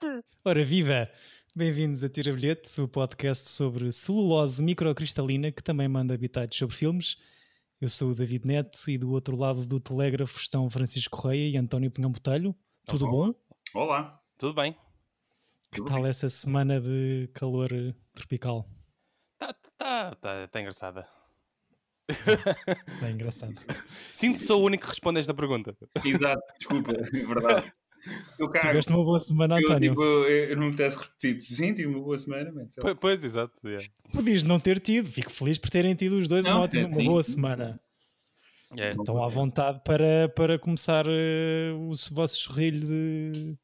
[0.00, 0.24] bilhete!
[0.44, 1.10] Ora, viva!
[1.54, 7.16] Bem-vindos a Tira Bilhete, o podcast sobre celulose microcristalina que também manda habitats sobre filmes.
[7.80, 11.56] Eu sou o David Neto e do outro lado do telégrafo estão Francisco Correia e
[11.56, 12.54] António Pinhão Botelho.
[12.86, 13.34] Tudo bom?
[13.74, 14.76] Olá, tudo bem?
[15.72, 17.70] Que tal essa semana de calor
[18.14, 18.68] tropical?
[19.34, 21.08] Está tá, tá, tá engraçada.
[22.08, 23.54] Está engraçado.
[24.14, 25.76] Sinto que sou o único que responde a esta pergunta.
[26.04, 27.72] Exato, desculpa, é verdade.
[28.38, 28.66] Eu cago.
[28.66, 29.90] Tiveste uma boa semana, António.
[29.90, 31.40] Eu, tipo, eu não me apetece repetir.
[31.42, 32.52] Sim, tive uma boa semana.
[32.54, 33.60] Mas, pois, pois, exato.
[33.64, 33.86] Yeah.
[34.12, 35.10] Podias não ter tido.
[35.10, 37.80] Fico feliz por terem tido os dois não, uma, ótima, é, uma boa semana.
[38.76, 38.90] É.
[38.90, 41.10] Estão à vontade para, para começar uh,
[41.76, 43.56] o vosso sorrilho de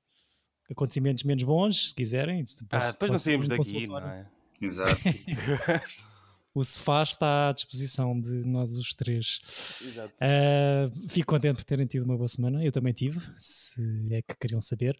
[0.70, 2.42] acontecimentos menos bons, se quiserem.
[2.70, 4.26] Ah, depois não saímos daqui, não é?
[4.60, 4.96] Exato.
[6.54, 9.40] o sofá está à disposição de nós os três.
[9.82, 10.14] Exato.
[10.14, 12.64] Uh, fico contente por terem tido uma boa semana.
[12.64, 14.96] Eu também tive, se é que queriam saber.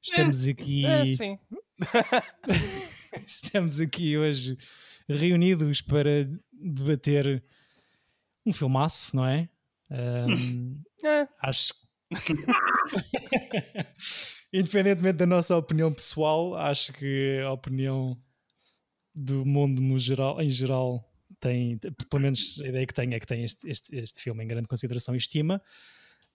[0.00, 0.86] Estamos é, aqui.
[0.86, 1.38] É, sim.
[3.26, 4.56] Estamos aqui hoje
[5.08, 7.42] reunidos para debater
[8.46, 9.48] um filmaço, não é?
[9.90, 11.26] Um, é.
[11.40, 11.74] Acho
[14.52, 18.16] Independentemente da nossa opinião pessoal, acho que a opinião
[19.14, 23.26] do mundo no geral, em geral tem, pelo menos a ideia que tenho é que
[23.26, 25.60] tem este, este, este filme em grande consideração e estima.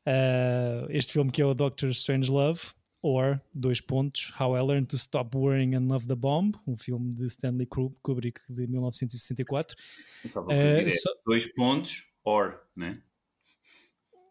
[0.08, 2.61] Uh, este filme que é o Doctor Strange Love,
[3.02, 7.13] or, dois pontos, How I Learned to Stop Worrying and Love the Bomb, um filme
[7.13, 9.75] de Stanley Kubrick de 1964.
[10.36, 11.09] Uh, é só...
[11.25, 13.02] Dois pontos, or, né?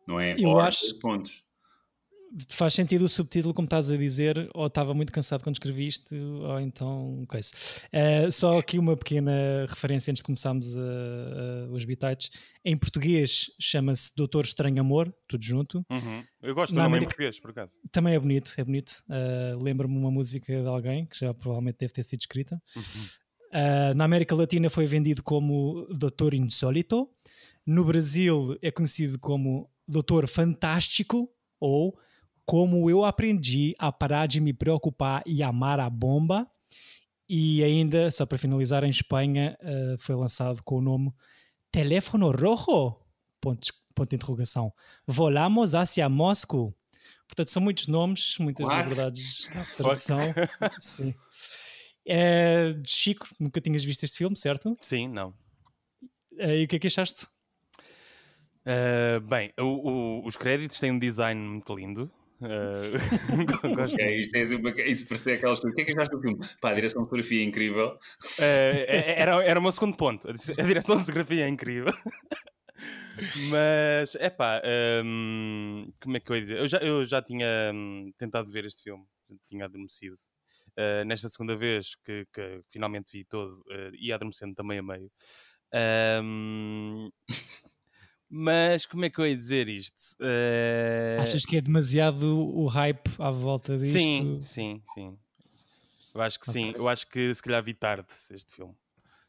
[0.06, 0.80] Não é Eu or, acho...
[0.80, 1.47] dois pontos
[2.50, 6.14] faz sentido o subtítulo, como estás a dizer, ou estava muito cansado quando escrevi isto,
[6.14, 7.50] ou então coisa.
[7.92, 12.30] Uh, só aqui uma pequena referência antes de começarmos a, a, os bitites.
[12.64, 15.84] Em português chama-se Doutor Estranho Amor, tudo junto.
[15.90, 16.24] Uhum.
[16.42, 17.04] Eu gosto do nome América...
[17.04, 17.74] em português, por acaso.
[17.90, 19.02] Também é bonito, é bonito.
[19.08, 22.60] Uh, Lembra-me uma música de alguém que já provavelmente deve ter sido escrita.
[22.76, 22.82] Uhum.
[22.82, 27.08] Uh, na América Latina foi vendido como Doutor Insólito.
[27.66, 31.98] No Brasil é conhecido como Doutor Fantástico ou
[32.48, 36.50] como eu aprendi a parar de me preocupar e amar a bomba.
[37.28, 41.12] E ainda, só para finalizar, em Espanha uh, foi lançado com o nome
[41.70, 42.96] Teléfono Rojo?
[43.38, 44.72] Ponto, ponto de interrogação.
[45.06, 46.74] Volamos hacia Moscou.
[47.26, 48.82] Portanto, são muitos nomes, muitas What?
[48.82, 50.18] liberdades de tradução.
[50.80, 51.14] Sim.
[52.06, 54.74] É, Chico, nunca tinhas visto este filme, certo?
[54.80, 55.34] Sim, não.
[56.32, 57.26] Uh, e o que é que achaste?
[58.64, 62.10] Uh, bem, o, o, os créditos têm um design muito lindo.
[62.40, 65.72] Uh, gosto é, isto, é, isso parece aquelas coisas.
[65.72, 66.38] O que é que achaste do filme?
[66.60, 67.98] Pá, a direção de fotografia é incrível.
[68.38, 68.84] Uh,
[69.16, 70.28] era, era o meu segundo ponto.
[70.28, 71.92] A direção de fotografia é incrível.
[73.50, 74.62] Mas, é pá,
[75.04, 76.58] um, como é que eu ia dizer?
[76.58, 79.04] Eu já, eu já tinha um, tentado ver este filme,
[79.48, 80.16] tinha adormecido.
[80.78, 85.10] Uh, nesta segunda vez que, que, finalmente vi todo, uh, e adormecendo também a meio.
[86.22, 87.10] Um,
[88.30, 90.16] mas como é que eu ia dizer isto?
[90.20, 91.22] Uh...
[91.22, 93.98] Achas que é demasiado o hype à volta disto?
[93.98, 95.18] Sim, sim, sim.
[96.14, 96.64] Eu acho que okay.
[96.64, 96.72] sim.
[96.76, 98.74] Eu acho que se calhar vi tarde este filme.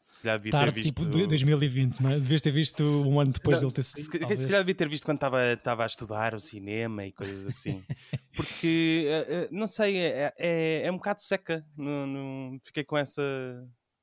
[0.10, 1.04] Se calhar devia tarde, ter visto.
[1.04, 2.14] Tipo 2020, não é?
[2.16, 3.06] Devias ter visto se...
[3.06, 3.98] um ano depois dele ter sido.
[3.98, 7.84] Se, se calhar devia ter visto quando estava a estudar o cinema e coisas assim.
[8.36, 11.64] Porque, uh, uh, não sei, é, é, é um bocado seca.
[11.78, 12.60] No, no...
[12.64, 13.22] Fiquei com essa,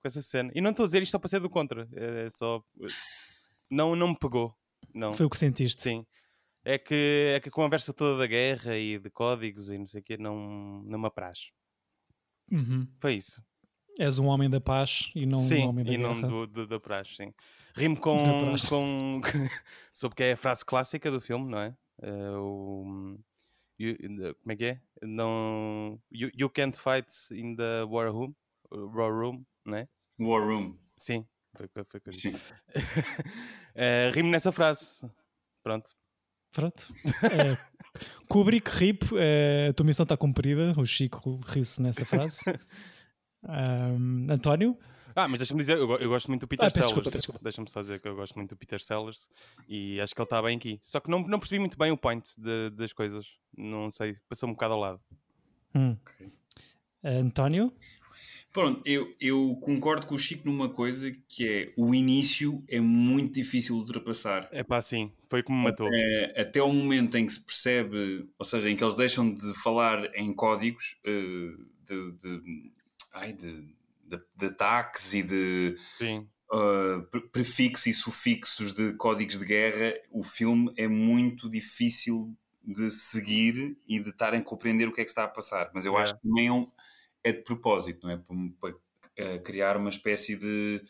[0.00, 0.52] com essa cena.
[0.54, 1.88] E não estou a dizer isto só para ser do contra.
[1.92, 2.62] É, é só.
[3.68, 4.54] Não, não me pegou.
[4.96, 5.12] Não.
[5.12, 5.82] Foi o que sentiste?
[5.82, 6.06] Sim.
[6.64, 10.00] É que, é que a conversa toda da guerra e de códigos e não sei
[10.00, 11.50] o quê não, não me apraz.
[12.50, 12.88] Uhum.
[12.98, 13.44] Foi isso.
[13.98, 16.14] És um homem da paz e não sim, um homem da e guerra.
[16.14, 17.32] não do, do, da paz, sim.
[17.76, 18.56] Rimo com, com
[19.92, 21.76] sobre que é a frase clássica do filme, não é?
[22.02, 23.18] Uh, o,
[23.78, 23.96] you,
[24.42, 24.80] como é que é?
[25.02, 28.34] Não, you, you can't fight in the war room,
[28.71, 29.88] war room, não é?
[30.18, 30.78] War room.
[30.97, 32.18] Sim, foi, foi, foi coisa.
[33.76, 35.08] uh, rimo nessa frase.
[35.62, 35.90] Pronto.
[36.52, 36.92] Pronto.
[37.22, 37.58] É,
[38.28, 40.72] Kubrick, RIP, é, a tua missão está cumprida.
[40.76, 42.40] O Chico riu-se nessa frase.
[43.48, 44.76] Um, António?
[45.14, 47.10] Ah, mas deixa-me dizer, eu, eu, gosto muito do Peter ah, Sellers.
[47.40, 49.28] Deixa-me só dizer que eu gosto muito do Peter Sellers
[49.66, 50.80] e acho que ele está bem aqui.
[50.82, 53.26] Só que não, não percebi muito bem o point de, das coisas.
[53.56, 55.00] Não sei, passou um bocado ao lado.
[55.74, 55.96] Hum.
[56.02, 56.32] Okay.
[57.02, 57.72] António?
[58.56, 63.34] Pronto, eu, eu concordo com o Chico numa coisa que é o início é muito
[63.34, 64.48] difícil de ultrapassar.
[64.50, 65.91] É pá, sim, foi como me matou.
[65.92, 69.53] É, até o momento em que se percebe, ou seja, em que eles deixam de
[69.62, 72.72] falar em códigos uh, de, de,
[73.12, 73.74] ai, de,
[74.06, 75.76] de, de ataques e de
[76.50, 83.76] uh, prefixos e sufixos de códigos de guerra, o filme é muito difícil de seguir
[83.86, 85.70] e de estarem a compreender o que é que está a passar.
[85.74, 86.66] Mas eu acho que também é, um,
[87.26, 88.16] é de propósito, não é?
[88.60, 88.74] Para,
[89.16, 90.80] para criar uma espécie de,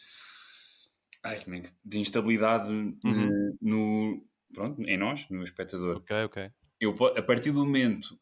[1.25, 1.39] ai,
[1.83, 3.57] de instabilidade uhum.
[3.61, 5.97] no, pronto, em nós, no espectador.
[5.97, 6.51] Ok, ok.
[6.79, 8.21] Eu, a partir do momento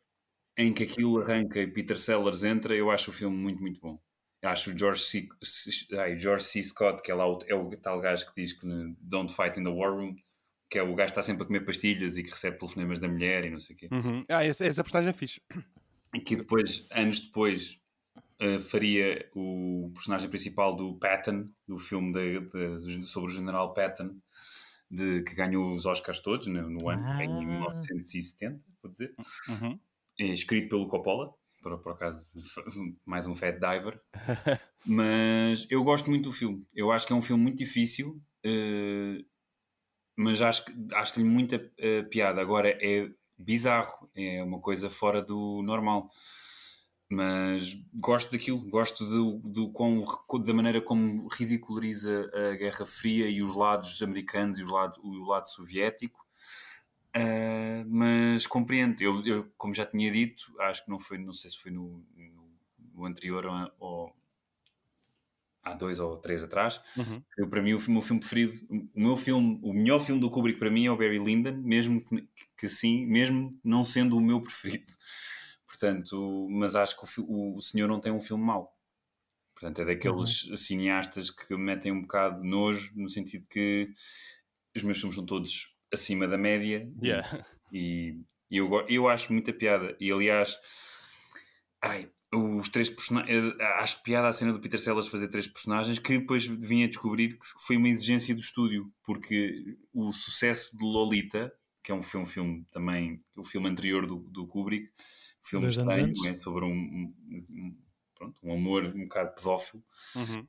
[0.57, 4.01] em que aquilo arranca e Peter Sellers entra, eu acho o filme muito, muito bom.
[4.45, 5.29] Acho o George C.
[5.99, 6.63] Ai, George C.
[6.63, 8.67] Scott, que é, lá o, é o tal gajo que diz que
[9.01, 10.15] Don't Fight in the War Room,
[10.71, 13.09] que é o gajo que está sempre a comer pastilhas e que recebe telefonemas da
[13.09, 13.89] mulher e não sei o quê.
[13.91, 14.25] Uhum.
[14.29, 15.41] Ah, essa, essa personagem é fixe.
[16.15, 17.83] E que depois, anos depois,
[18.43, 22.41] uh, faria o personagem principal do Patton, do filme de,
[22.81, 24.17] de, sobre o General Patton,
[24.91, 27.25] de, que ganhou os Oscars todos no, no ano, ah.
[27.25, 29.15] em 1970, vou dizer.
[29.49, 29.79] Uhum.
[30.19, 31.33] É escrito pelo Coppola,
[31.63, 32.25] por, por acaso,
[33.05, 34.01] mais um Fat Diver.
[34.87, 36.67] mas eu gosto muito do filme.
[36.75, 38.21] Eu acho que é um filme muito difícil.
[38.45, 39.25] Uh,
[40.17, 42.41] mas acho que acho que muita uh, piada.
[42.41, 46.09] Agora é bizarro, é uma coisa fora do normal.
[47.11, 49.73] Mas gosto daquilo, gosto do, do
[50.39, 55.25] da maneira como ridiculariza a Guerra Fria e os lados americanos e os lado, o
[55.25, 56.25] lado soviético.
[57.17, 61.51] Uh, mas compreendo, eu, eu, como já tinha dito, acho que não foi, não sei
[61.51, 62.51] se foi no, no,
[62.95, 63.47] no anterior
[63.79, 64.13] ou,
[65.65, 66.81] há dois ou três atrás.
[66.97, 67.23] Uhum.
[67.39, 68.55] Eu, para mim, o meu filme preferido,
[68.95, 72.01] o meu filme, o melhor filme do Kubrick para mim é o Barry Lyndon, mesmo
[72.03, 72.29] que,
[72.59, 74.93] que sim, mesmo não sendo o meu preferido.
[75.75, 78.73] Portanto, mas acho que o, o, senhor não tem um filme mau.
[79.55, 80.57] Portanto, é daqueles uhum.
[80.57, 83.93] cineastas que metem um bocado de nojo, no sentido que
[84.75, 86.89] os meus filmes são todos acima da média.
[87.03, 87.45] Yeah.
[87.73, 89.97] E, e eu, eu acho muita piada.
[89.99, 90.57] E aliás,
[91.83, 93.53] ai, os três personagens.
[93.59, 96.89] Eh, acho piada a cena do Peter Sellers fazer três personagens que depois vinha a
[96.89, 102.03] descobrir que foi uma exigência do estúdio, porque o sucesso de Lolita, que é um
[102.03, 104.89] filme, filme também, o filme anterior do, do Kubrick,
[105.45, 106.35] filme Dois estranho, é?
[106.37, 107.77] sobre um, um, um,
[108.15, 109.83] pronto, um amor um bocado pedófilo.
[110.17, 110.47] Uhum.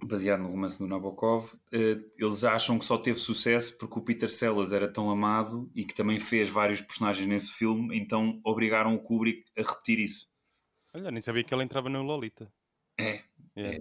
[0.00, 4.30] Baseado no romance do Nabokov, eh, eles acham que só teve sucesso porque o Peter
[4.30, 9.00] Sellers era tão amado e que também fez vários personagens nesse filme, então obrigaram o
[9.00, 10.28] Kubrick a repetir isso.
[10.94, 12.50] Olha, nem sabia que ele entrava no Lolita.
[12.96, 13.22] É.
[13.56, 13.74] é.
[13.74, 13.80] é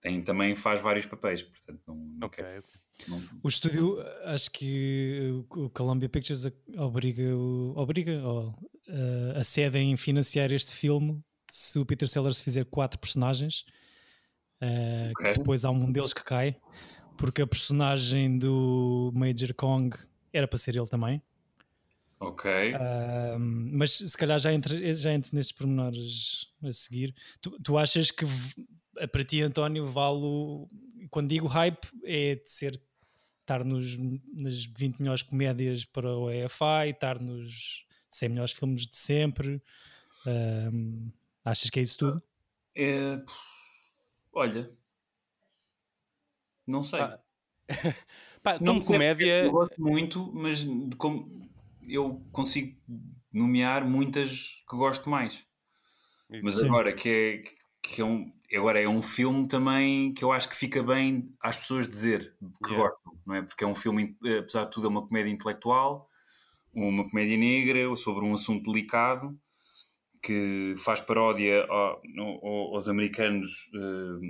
[0.00, 2.80] tem, também faz vários papéis, portanto não, não okay, quer, okay.
[3.08, 3.22] Não...
[3.42, 6.46] O estúdio, acho que o Columbia Pictures
[6.76, 7.36] obriga,
[7.74, 8.54] obriga ou,
[8.96, 13.64] uh, a sede em financiar este filme se o Peter Sellers fizer quatro personagens,
[14.60, 15.34] uh, okay.
[15.34, 16.56] depois há um deles que cai,
[17.16, 19.96] porque a personagem do Major Kong
[20.32, 21.22] era para ser ele também.
[22.18, 22.50] Ok.
[22.50, 27.14] Uh, mas se calhar já entre, já entre nestes pormenores a seguir.
[27.40, 28.24] Tu, tu achas que
[29.12, 30.68] para ti, António, vale o,
[31.10, 32.80] quando digo hype é de ser
[33.40, 33.96] estar nos,
[34.34, 37.85] nas 20 melhores comédias para o EFI, estar nos
[38.16, 39.62] 100 melhores filmes de sempre.
[40.26, 41.12] Uh,
[41.44, 42.22] achas que é isso tudo?
[42.76, 43.22] É,
[44.32, 44.70] olha,
[46.66, 47.00] não sei.
[47.00, 47.20] Ah.
[48.42, 49.44] Pá, como comédia.
[49.44, 50.66] Eu gosto muito, mas
[50.98, 51.34] como
[51.88, 52.76] eu consigo
[53.32, 55.46] nomear muitas que gosto mais.
[56.42, 56.66] Mas Sim.
[56.66, 57.42] agora que é,
[57.80, 61.56] que é um, agora é um filme também que eu acho que fica bem às
[61.56, 62.88] pessoas dizer que yeah.
[62.88, 63.42] gostam, não é?
[63.42, 66.10] Porque é um filme, apesar de tudo, é uma comédia intelectual,
[66.76, 69.38] uma comédia negra sobre um assunto delicado
[70.22, 74.26] que faz paródia aos americanos uh,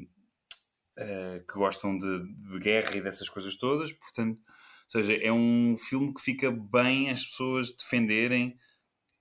[1.01, 4.39] uh, que gostam de, de guerra e dessas coisas todas, portanto
[4.87, 8.57] ou seja, é um filme que fica bem as pessoas defenderem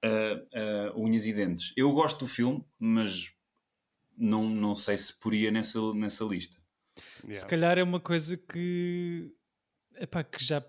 [0.06, 1.74] uh, uh, unhas e dentes.
[1.76, 3.34] Eu gosto do filme, mas
[4.16, 6.58] não, não sei se poria nessa, nessa lista.
[7.24, 7.34] Yeah.
[7.34, 9.34] Se calhar é uma coisa que,
[9.98, 10.64] epá, que já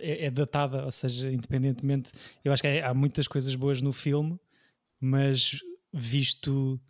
[0.00, 2.12] é, é, datada, ou seja, independentemente,
[2.44, 4.38] eu acho que é, há muitas coisas boas no filme,
[5.00, 5.58] mas
[5.92, 6.80] visto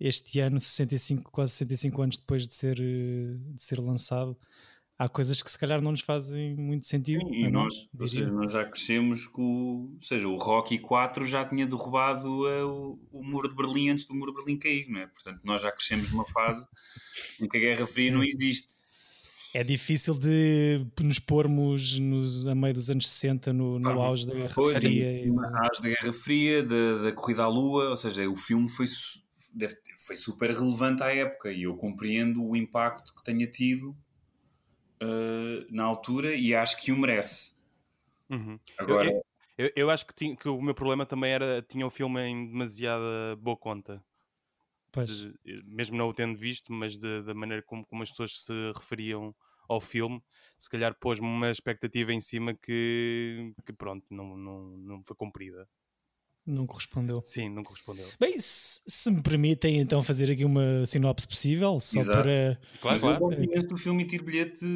[0.00, 4.36] este ano, 65, quase 65 anos depois de ser, de ser lançado,
[4.98, 7.20] há coisas que se calhar não nos fazem muito sentido.
[7.20, 9.92] Sim, e nós, nós, seja, nós já crescemos com.
[9.94, 14.04] Ou seja, o Rocky 4 já tinha derrubado uh, o, o, muro de Berlim antes
[14.06, 15.06] do muro de Berlim cair, não é?
[15.06, 16.66] Portanto, nós já crescemos numa fase
[17.40, 18.14] em que a Guerra Fria Sim.
[18.14, 18.77] não existe.
[19.58, 24.32] É difícil de nos pormos nos, a meio dos anos 60 no, no auge da
[24.32, 25.26] Guerra pois, Fria.
[25.26, 28.86] No auge da Guerra Fria, da, da corrida à Lua, ou seja, o filme foi,
[29.52, 33.96] deve, foi super relevante à época e eu compreendo o impacto que tenha tido
[35.02, 37.52] uh, na altura e acho que o merece.
[38.30, 38.60] Uhum.
[38.78, 39.24] Agora, eu,
[39.58, 42.46] eu, eu acho que, tinha, que, o meu problema também era tinha o filme em
[42.46, 44.00] demasiada boa conta.
[45.04, 45.34] De,
[45.64, 49.34] mesmo não o tendo visto, mas de, da maneira como, como as pessoas se referiam
[49.68, 50.20] ao filme,
[50.56, 55.68] se calhar pôs-me uma expectativa em cima que, que pronto, não, não, não foi cumprida.
[56.46, 57.20] Não correspondeu.
[57.20, 58.08] Sim, não correspondeu.
[58.18, 62.18] Bem, se, se, me permitem então fazer aqui uma sinopse possível, só Exato.
[62.18, 62.60] para.
[62.80, 63.52] Claro, claro.
[63.52, 64.66] Eu do filme e tiro bilhete,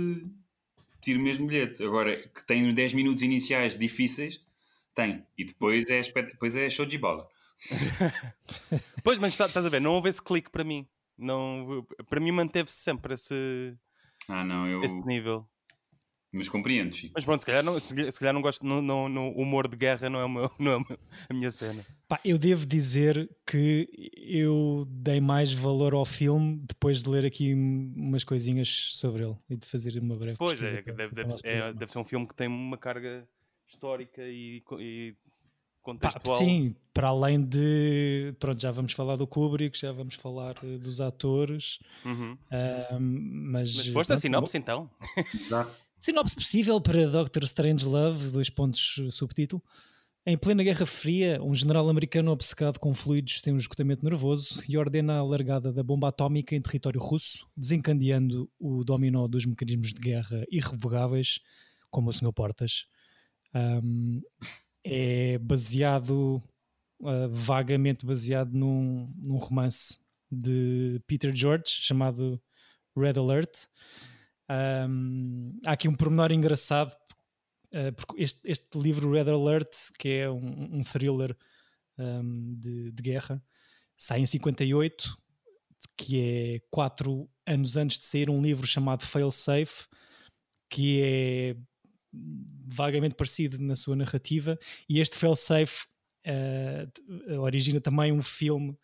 [1.01, 1.83] tiro mesmo bilhete.
[1.83, 4.45] Agora, que tem 10 minutos iniciais difíceis,
[4.95, 5.27] tem.
[5.39, 7.27] E depois é, depois é show de bola.
[9.03, 10.87] pois, mas tá, estás a ver, não houve esse clique para mim.
[11.17, 13.75] Não, para mim manteve-se sempre esse,
[14.29, 14.83] ah, não, eu...
[14.83, 15.47] esse nível.
[16.35, 17.13] Mas compreendo, Chico.
[17.15, 19.77] Mas pronto, se calhar não, se, se calhar não gosto, no, no, no, humor de
[19.77, 20.97] guerra não é, o meu, não é
[21.29, 21.85] a minha cena.
[22.09, 23.87] Pá, eu devo dizer que
[24.17, 29.57] eu dei mais valor ao filme depois de ler aqui umas coisinhas sobre ele e
[29.57, 32.49] de fazer uma breve Pois é, deve, deve, é, deve ser um filme que tem
[32.49, 33.29] uma carga
[33.69, 35.15] histórica e, e
[35.83, 36.39] contextual.
[36.39, 38.35] Pá, sim, para além de.
[38.39, 41.79] Pronto, já vamos falar do Kubrick, já vamos falar eh, dos atores.
[42.05, 42.33] Uhum.
[42.33, 44.89] Uh, mas, mas foste a sinopse então?
[45.99, 49.63] sinopse possível para Doctor Strange Love, dois pontos eh, subtítulo.
[50.25, 54.79] Em plena Guerra Fria, um general americano obcecado com fluidos tem um esgotamento nervoso e
[54.79, 60.01] ordena a largada da bomba atómica em território russo, desencadeando o dominó dos mecanismos de
[60.01, 61.41] guerra irrevogáveis,
[61.91, 62.33] como o Sr.
[62.33, 62.85] Portas.
[63.53, 64.23] Um,
[64.85, 66.43] é baseado,
[67.01, 69.99] uh, vagamente baseado num, num, romance
[70.31, 72.41] de Peter George chamado
[72.97, 73.67] Red Alert.
[74.51, 76.95] Um, há aqui um pormenor engraçado,
[77.73, 81.37] uh, porque este, este, livro Red Alert, que é um, um thriller
[81.99, 83.43] um, de, de, guerra,
[83.97, 85.17] sai em 58,
[85.97, 89.87] que é quatro anos antes de sair um livro chamado Fail Safe,
[90.69, 91.57] que é
[92.13, 95.87] vagamente parecido na sua narrativa, e este failsafe
[96.27, 98.77] uh, origina também um filme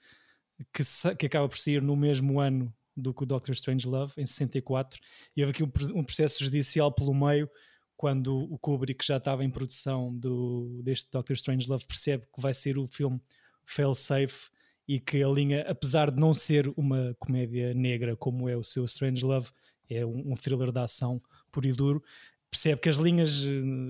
[0.72, 0.82] que,
[1.16, 4.98] que acaba por sair no mesmo ano do que o Doctor Strange Love, em 64,
[5.36, 7.48] e houve aqui um, um, processo judicial pelo meio,
[7.96, 12.54] quando o Kubrick já estava em produção do, deste Doctor Strange Love, percebe que vai
[12.54, 13.20] ser o filme
[13.64, 14.50] Failsafe
[14.86, 18.84] e que a linha, apesar de não ser uma comédia negra como é o seu
[18.84, 19.50] Strange Love,
[19.88, 22.02] é um, um thriller de ação puro e duro,
[22.50, 23.44] percebe que as linhas,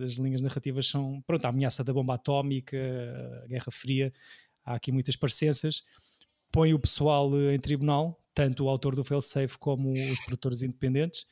[0.04, 2.76] as linhas narrativas são, pronto, a ameaça da bomba atómica,
[3.44, 4.12] a Guerra Fria,
[4.64, 5.82] há aqui muitas parecenças,
[6.50, 11.24] põe o pessoal eh, em tribunal, tanto o autor do Failsafe como os produtores independentes,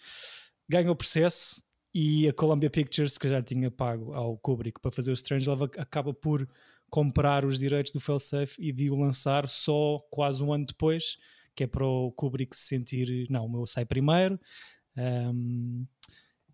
[0.68, 1.62] ganha o processo
[1.94, 5.64] e a Columbia Pictures, que já tinha pago ao Kubrick para fazer o Strange Love,
[5.78, 6.48] acaba por
[6.90, 11.16] comprar os direitos do Failsafe e de o lançar só quase um ano depois,
[11.54, 14.38] que é para o Kubrick se sentir, não, o meu sai primeiro,
[14.96, 15.86] um,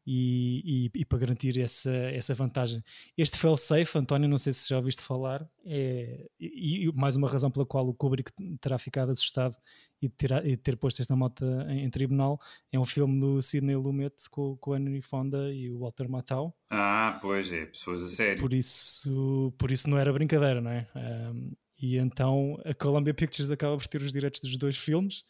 [0.07, 2.83] e, e, e, para garantir essa, essa vantagem.
[3.17, 7.51] Este fail-safe, António, não sei se já ouviste falar, é, e, e, mais uma razão
[7.51, 9.55] pela qual o Kubrick terá ficado assustado
[10.01, 12.41] e ter, e ter posto esta moto em, em, tribunal,
[12.73, 16.57] é um filme do Sidney Lumet com, com o Henry Fonda e o Walter Matthau.
[16.69, 18.41] Ah, pois é, pessoas a sério.
[18.41, 20.89] Por isso, por isso não era brincadeira, não é?
[20.97, 25.25] Um, e então a Columbia Pictures acaba por ter os direitos dos dois filmes.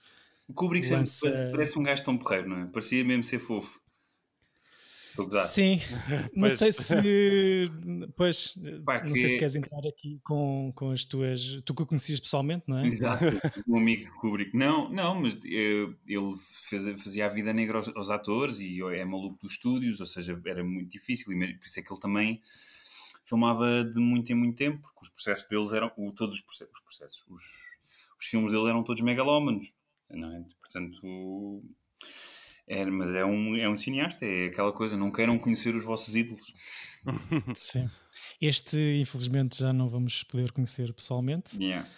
[0.49, 1.31] O Kubrick lança...
[1.51, 2.67] parece um gajo tão porreiro, não é?
[2.67, 3.82] Parecia mesmo ser fofo.
[5.47, 5.81] Sim,
[6.35, 6.95] não sei se.
[8.17, 8.55] Pois,
[8.85, 11.63] Pá, não sei se queres entrar aqui com, com as tuas.
[11.65, 12.87] Tu que o conhecias pessoalmente, não é?
[12.87, 13.25] Exato,
[13.69, 14.57] um amigo Kubrick.
[14.57, 16.33] Não, não, mas eu, ele
[16.69, 20.41] fez, fazia a vida negra aos, aos, atores e é maluco dos estúdios, ou seja,
[20.47, 21.33] era muito difícil.
[21.33, 22.41] E por isso é que ele também
[23.25, 25.93] filmava de muito em muito tempo, porque os processos deles eram.
[25.97, 27.43] O, todos os processos, os, processos os,
[28.19, 29.73] os filmes dele eram todos megalómanos.
[30.11, 30.45] Não é?
[30.61, 31.63] Portanto
[32.67, 36.15] é, mas é um, é um cineasta, é aquela coisa, não queiram conhecer os vossos
[36.15, 36.55] ídolos.
[37.55, 37.91] Sim.
[38.41, 41.57] Este, infelizmente, já não vamos poder conhecer pessoalmente.
[41.57, 41.89] Yeah.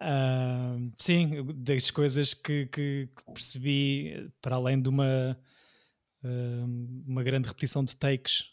[0.00, 5.38] Uh, sim, das coisas que, que, percebi, para além de uma,
[6.24, 8.44] uh, uma grande repetição de takes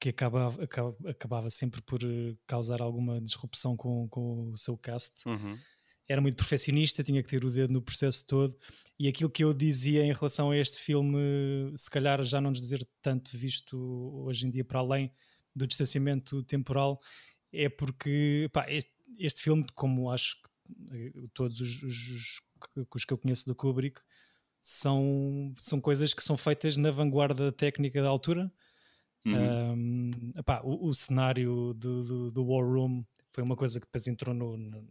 [0.00, 2.00] que acabava, acabava, acabava sempre por
[2.46, 5.28] causar alguma disrupção com, com o seu cast.
[5.28, 5.58] Uhum
[6.08, 8.56] era muito perfeccionista, tinha que ter o dedo no processo todo.
[8.98, 11.18] E aquilo que eu dizia em relação a este filme,
[11.76, 13.76] se calhar já não nos dizer tanto, visto
[14.24, 15.12] hoje em dia para além
[15.54, 17.00] do distanciamento temporal,
[17.52, 22.40] é porque pá, este, este, filme, como acho que todos os, os,
[22.94, 24.00] os, que eu conheço do Kubrick,
[24.60, 28.50] são, são coisas que são feitas na vanguarda técnica da altura.
[29.24, 29.72] Uhum.
[29.72, 34.06] Um, epá, o, o, cenário do, do, do, War Room foi uma coisa que depois
[34.06, 34.88] entrou no, no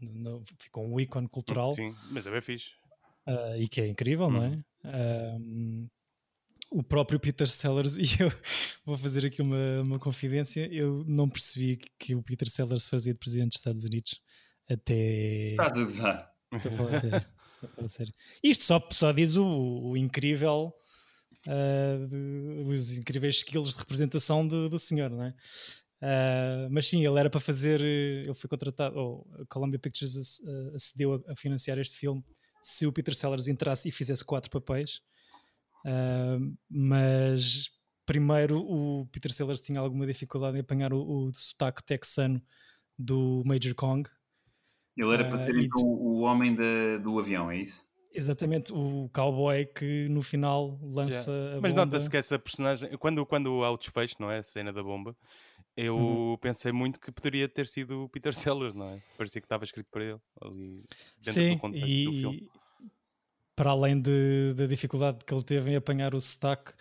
[0.00, 1.70] no, ficou um ícone cultural.
[1.72, 2.70] Sim, mas é bem fixe.
[3.26, 4.32] Uh, e que é incrível, uhum.
[4.32, 5.36] não é?
[5.38, 5.88] Um,
[6.70, 8.32] o próprio Peter Sellers, e eu
[8.84, 13.18] vou fazer aqui uma, uma confidência, eu não percebi que o Peter Sellers fazia de
[13.18, 14.20] presidente dos Estados Unidos
[14.68, 15.50] até.
[15.50, 16.34] Estás a gozar.
[18.42, 20.74] Isto só, só diz o, o incrível
[21.46, 25.34] uh, os incríveis skills de representação do, do senhor, não é?
[26.02, 30.40] Uh, mas sim, ele era para fazer, ele foi contratado, ou a Columbia Pictures
[30.74, 32.24] acedeu a, a, financiar este filme
[32.62, 35.02] se o Peter Sellers entrasse e fizesse quatro papéis.
[35.84, 37.70] Uh, mas
[38.06, 42.42] primeiro o Peter Sellers tinha alguma dificuldade em apanhar o, o sotaque texano
[42.98, 44.08] do Major Kong.
[44.96, 47.86] Ele era para ser uh, então, o homem de, do avião, é isso?
[48.12, 51.58] Exatamente, o cowboy que no final lança yeah.
[51.58, 51.86] a Mas bomba.
[51.86, 54.38] nota-se que essa personagem, quando, quando há o desfecho, não é?
[54.38, 55.16] A cena da bomba,
[55.80, 56.36] eu uhum.
[56.36, 59.02] pensei muito que poderia ter sido o Peter Sellers, não é?
[59.16, 60.84] Parecia que estava escrito para ele, ali
[61.16, 62.04] dentro Sim, do contexto e...
[62.04, 62.50] do filme.
[63.56, 66.72] Para além de, da dificuldade que ele teve em apanhar o sotaque,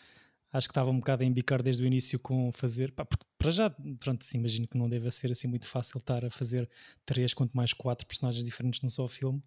[0.52, 2.92] acho que estava um bocado a embicar desde o início com fazer.
[2.92, 6.24] Pá, porque para já, pronto, assim, imagino que não deve ser assim muito fácil estar
[6.24, 6.70] a fazer
[7.06, 9.44] três, quanto mais quatro personagens diferentes num só filme.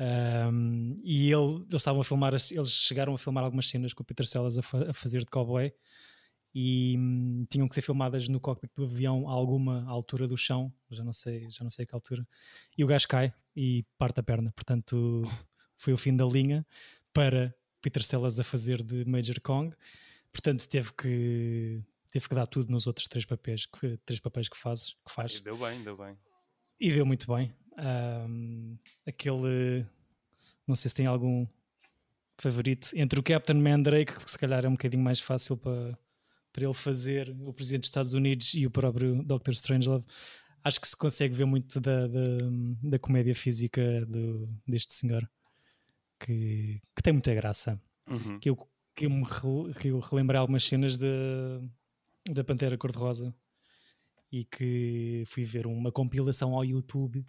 [0.00, 4.06] Um, e ele, eles estavam a filmar, eles chegaram a filmar algumas cenas com o
[4.06, 5.72] Peter Sellers a, fa a fazer de cowboy
[6.54, 10.72] e hum, tinham que ser filmadas no cockpit do avião a alguma altura do chão,
[10.90, 12.26] já não sei, já não sei a que altura,
[12.76, 15.22] e o gajo cai e parte a perna, portanto
[15.76, 16.66] foi o fim da linha
[17.12, 19.74] para Peter Sellers a fazer de Major Kong,
[20.30, 21.82] portanto teve que
[22.12, 25.36] teve que dar tudo nos outros três papéis que, três papéis que fazes que faz.
[25.36, 26.16] E deu bem, deu bem.
[26.78, 27.54] E deu muito bem.
[28.28, 29.86] Um, aquele
[30.66, 31.46] não sei se tem algum
[32.36, 35.98] favorito entre o Captain Mandrake, que se calhar é um bocadinho mais fácil para,
[36.52, 40.04] para ele fazer o Presidente dos Estados Unidos e o próprio Doctor Strangelove.
[40.62, 42.38] Acho que se consegue ver muito da, da,
[42.82, 45.28] da comédia física do, deste senhor
[46.20, 47.80] que, que tem muita graça.
[48.08, 48.38] Uhum.
[48.38, 48.56] Que, eu,
[48.94, 49.26] que, eu me
[49.80, 51.08] que eu relembrei algumas cenas da,
[52.30, 53.34] da Pantera Cor-de-Rosa
[54.30, 57.24] e que fui ver uma compilação ao YouTube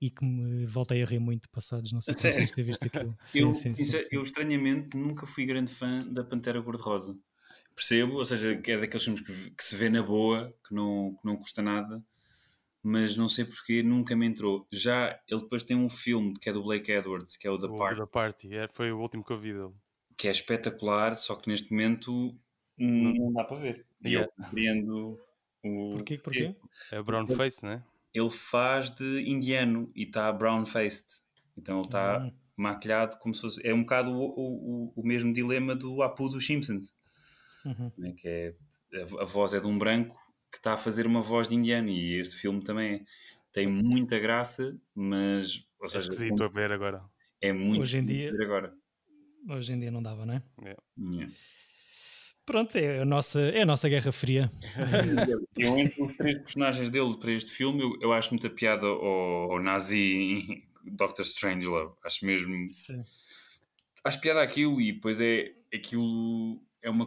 [0.00, 3.16] e que me voltei a rir muito passados, não sei se vocês têm visto aquilo.
[3.22, 7.18] Sim, eu, sim, sim, é, eu estranhamente nunca fui grande fã da Pantera Cor-de-Rosa.
[7.78, 11.14] Percebo, ou seja, que é daqueles filmes que, que, se vê na boa, que não,
[11.14, 12.02] que não custa nada,
[12.82, 14.66] mas não sei porque nunca me entrou.
[14.72, 17.66] Já ele depois tem um filme que é do Blake Edwards, que é o The
[17.68, 18.00] o Party.
[18.00, 19.72] The Party, é, foi o último que eu vi dele.
[20.16, 22.36] Que é espetacular, só que neste momento
[22.76, 23.86] não, não dá para ver.
[24.02, 24.28] E yeah.
[24.28, 25.16] eu compreendo
[25.64, 25.90] o.
[25.92, 26.18] Porquê?
[26.18, 26.56] Porquê?
[26.90, 27.84] É brown face, né?
[28.12, 31.06] Ele faz de indiano e está brown faced.
[31.56, 32.32] Então ele está uhum.
[32.56, 33.64] maquilhado como se fosse.
[33.64, 36.97] É um bocado o, o, o mesmo dilema do Apu dos Simpsons.
[37.68, 37.92] Uhum.
[37.98, 38.12] Né?
[38.12, 38.54] Que é,
[39.00, 40.16] a, a voz é de um branco
[40.50, 43.04] que está a fazer uma voz de indiano e este filme também
[43.52, 47.02] tem muita graça, mas ou é seja, esquisito a ver agora.
[47.40, 48.72] É muito hoje em dia agora.
[49.48, 50.42] Hoje em dia não dava, não é?
[50.60, 50.82] Yeah.
[50.98, 51.34] Yeah.
[52.44, 54.50] Pronto, é a nossa, é a nossa Guerra Fria.
[55.56, 59.52] eu, entre os três personagens dele para este filme, eu, eu acho muita piada ao,
[59.52, 61.94] ao Nazi Doctor Strangelove.
[62.02, 62.68] Acho mesmo.
[62.68, 63.04] Sim.
[64.02, 66.58] Acho piada aquilo e depois é aquilo.
[66.80, 67.06] É uma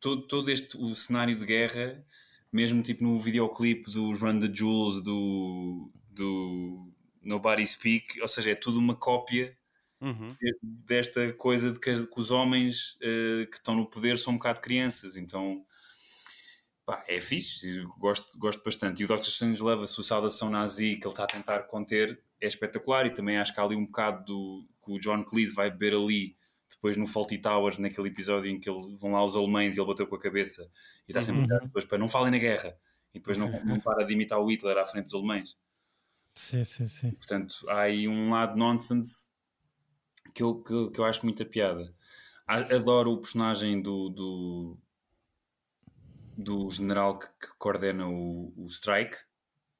[0.00, 2.04] todo, todo este o cenário de guerra,
[2.52, 8.54] mesmo tipo no videoclipe do Run the Jewels do, do Nobody Speak, ou seja, é
[8.54, 9.56] tudo uma cópia
[10.00, 10.36] uhum.
[10.62, 14.60] desta coisa de que, que os homens uh, que estão no poder são um bocado
[14.60, 15.64] crianças, então
[16.84, 19.02] pá, é fixe, gosto, gosto bastante.
[19.02, 19.28] E o Dr.
[19.28, 23.06] Strange leva a sua saudação nazi que ele está a tentar conter, é espetacular.
[23.06, 25.94] E também acho que há ali um bocado do que o John Cleese vai beber
[25.94, 26.36] ali
[26.82, 29.86] depois no Faulty Towers, naquele episódio em que ele, vão lá os alemães e ele
[29.86, 30.68] bateu com a cabeça
[31.06, 31.60] e está sempre uhum.
[31.60, 32.76] depois para não falem na guerra
[33.14, 35.56] e depois não, não para de imitar o Hitler à frente dos alemães.
[36.34, 37.12] Sim, sim, sim.
[37.12, 39.30] Portanto, há aí um lado nonsense
[40.34, 41.94] que eu, que, que eu acho muita piada.
[42.48, 44.78] Adoro o personagem do, do,
[46.36, 49.18] do general que, que coordena o, o strike,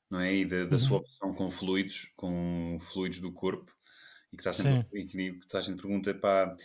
[0.08, 0.32] não é?
[0.32, 0.78] E da, da uhum.
[0.78, 3.74] sua opção com fluidos, com fluidos do corpo,
[4.32, 6.56] e que está sempre e que, que a gente pergunta para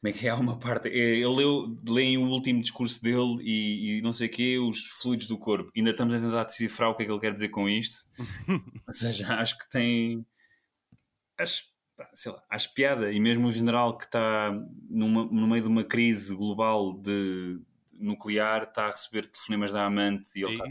[0.00, 0.88] como é que é uma parte.
[0.88, 4.86] É, ele leu, leem o último discurso dele e, e não sei o quê, os
[5.00, 5.70] fluidos do corpo.
[5.76, 8.06] Ainda estamos a tentar decifrar o que é que ele quer dizer com isto.
[8.86, 10.24] Ou seja, acho que tem.
[11.38, 11.64] Acho
[12.14, 13.10] sei lá, acho piada.
[13.10, 14.52] E mesmo o general que está
[14.88, 17.60] numa, no meio de uma crise global de
[17.92, 20.64] nuclear está a receber telefonemas da amante e ele está.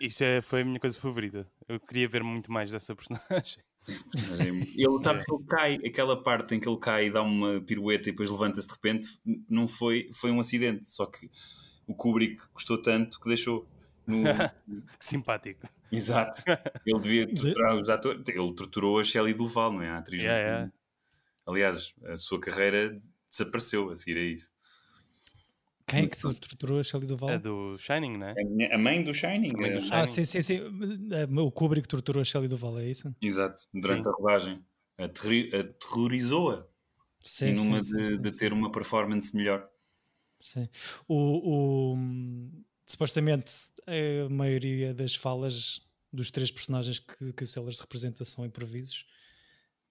[0.00, 1.46] Isso é, foi a minha coisa favorita.
[1.68, 3.62] Eu queria ver muito mais dessa personagem.
[3.88, 8.08] Ele sabe que ele cai, aquela parte em que ele cai e dá uma pirueta
[8.08, 9.06] e depois levanta-se de repente,
[9.48, 10.88] não foi, foi um acidente.
[10.90, 11.30] Só que
[11.86, 13.66] o Kubrick gostou tanto que deixou.
[14.06, 14.22] No...
[14.98, 15.68] Simpático.
[15.90, 16.42] Exato.
[16.84, 18.22] Ele devia torturar os atores.
[18.28, 19.90] Ele torturou a Shelley Duval, não é?
[19.90, 20.22] A atriz.
[20.22, 20.72] Yeah, yeah.
[21.46, 22.96] Aliás, a sua carreira
[23.30, 24.55] desapareceu a seguir a isso.
[25.88, 27.30] Quem é que torturou a Shelley Duval?
[27.30, 28.34] É do Shining, não é?
[28.74, 29.52] A mãe do Shining.
[29.56, 29.92] Mãe do Shining.
[29.92, 30.60] Ah, sim, sim, sim.
[31.38, 33.14] O Kubrick torturou a Shelley Duval, é isso?
[33.22, 33.62] Exato.
[33.72, 34.08] Durante sim.
[34.08, 34.64] a rodagem.
[34.98, 36.66] Aterrorizou-a.
[37.24, 39.68] Sim, numa sim, de, sim, de ter uma performance melhor.
[40.40, 40.68] Sim.
[41.06, 41.96] O, o,
[42.86, 43.52] supostamente
[43.86, 45.80] a maioria das falas
[46.12, 49.06] dos três personagens que, que o Sellers representa são improvisos,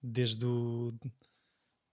[0.02, 0.92] desde o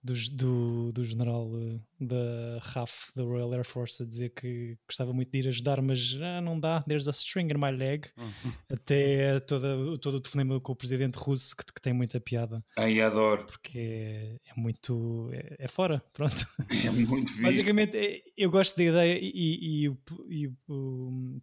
[0.03, 5.13] do, do, do general uh, da RAF, da Royal Air Force, a dizer que gostava
[5.13, 8.53] muito de ir ajudar, mas ah, não dá, there's a string in my leg, uhum.
[8.69, 12.63] até toda, todo o telefonema com o presidente russo, que, que tem muita piada.
[12.77, 13.45] Ai, adoro.
[13.45, 15.29] Porque é, é muito.
[15.31, 16.45] É, é, fora, pronto.
[16.85, 17.43] É muito fixe.
[17.43, 19.97] Basicamente, é, eu gosto da ideia e, e,
[20.29, 20.51] e, e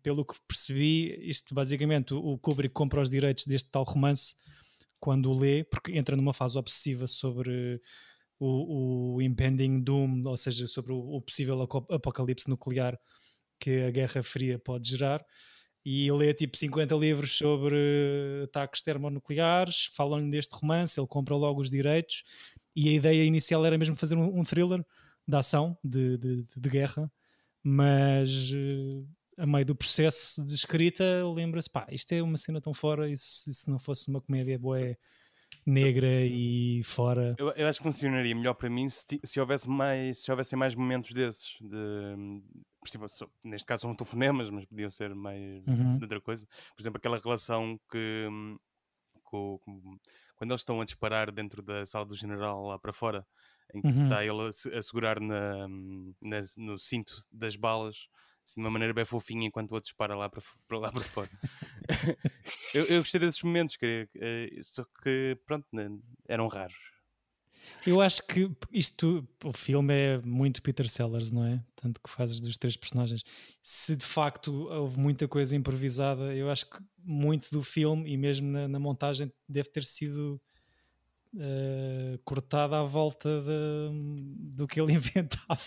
[0.03, 4.35] pelo que percebi, isto basicamente o Kubrick compra os direitos deste tal romance
[4.99, 7.81] quando o lê, porque entra numa fase obsessiva sobre
[8.40, 12.98] o, o impending doom, ou seja, sobre o, o possível apocalipse nuclear
[13.61, 15.24] que a Guerra Fria pode gerar.
[15.85, 17.76] E lê tipo 50 livros sobre
[18.44, 22.22] ataques termonucleares, falam-lhe deste romance, ele compra logo os direitos
[22.74, 24.85] e a ideia inicial era mesmo fazer um, um thriller
[25.26, 27.11] de ação, de, de, de guerra,
[27.62, 31.03] mas uh, a meio do processo de escrita
[31.35, 34.59] lembra-se, pá, isto é uma cena tão fora e se, se não fosse uma comédia
[34.59, 34.79] boa
[35.70, 37.35] negra e fora.
[37.38, 40.74] Eu, eu, acho que funcionaria melhor para mim se, se houvesse mais, se houvessem mais
[40.74, 41.56] momentos desses.
[41.61, 42.42] De,
[43.44, 45.98] neste caso são telefonemas, mas podiam ser mais uhum.
[45.98, 46.46] de outra coisa.
[46.74, 48.26] Por exemplo, aquela relação que
[49.22, 49.98] com, com,
[50.37, 53.26] quando eles estão a disparar dentro da sala do general lá para fora,
[53.74, 54.04] em que uhum.
[54.04, 55.68] está ele a, a segurar na,
[56.20, 58.09] na, no cinto das balas
[58.50, 61.00] assim, de uma maneira bem fofinha enquanto o outro dispara lá para, para lá para
[61.02, 61.30] fora.
[62.74, 65.88] eu, eu, gostei desses momentos, queria, eh, só que pronto, né,
[66.28, 66.76] eram raros.
[67.86, 71.62] Eu acho que isto, o filme é muito Peter Sellers, não é?
[71.76, 73.22] Tanto que fazes dos três personagens.
[73.62, 78.48] Se de facto houve muita coisa improvisada, eu acho que muito do filme e mesmo
[78.48, 80.40] na, na montagem deve ter sido
[81.34, 84.16] uh, cortada à volta de,
[84.56, 85.62] do que ele inventava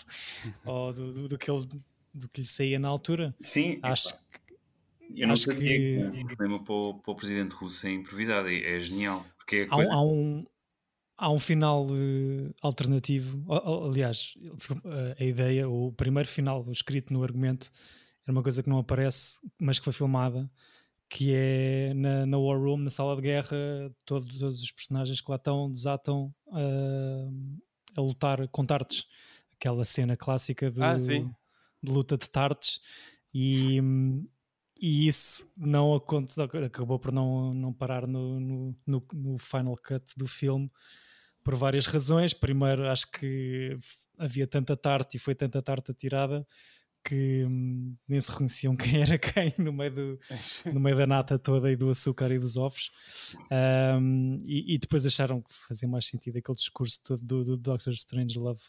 [0.64, 1.66] ou do, do, do, que ele,
[2.14, 3.34] do que lhe saía na altura.
[3.40, 4.24] Sim, acho que
[5.16, 8.48] eu não sabia que, que o problema para o, para o presidente russo é improvisado,
[8.48, 9.24] é, é genial.
[9.36, 9.92] Porque é há, coisa...
[9.92, 10.46] há, um,
[11.16, 13.44] há um final uh, alternativo.
[13.86, 14.34] Aliás,
[15.18, 17.70] a ideia, o primeiro final escrito no argumento,
[18.26, 20.50] era uma coisa que não aparece, mas que foi filmada,
[21.08, 23.56] que é na, na War Room, na sala de guerra,
[24.04, 27.60] todo, todos os personagens que lá estão desatam uh,
[27.96, 29.06] a lutar com tartes.
[29.52, 30.96] Aquela cena clássica do, ah,
[31.84, 32.80] de luta de tartes.
[33.32, 33.80] E,
[34.80, 40.04] e isso não aconteceu, acabou por não, não parar no, no, no, no, final cut
[40.16, 40.70] do filme
[41.42, 42.32] por várias razões.
[42.32, 43.76] Primeiro, acho que
[44.18, 46.46] havia tanta tarte e foi tanta tarte atirada
[47.04, 50.20] que hum, nem se reconheciam quem era quem no meio, do,
[50.72, 52.90] no meio da nata toda e do açúcar e dos ovos.
[54.00, 57.92] Um, e, e, depois acharam que fazia mais sentido aquele discurso todo do, do Doctor
[57.92, 58.62] Strange Love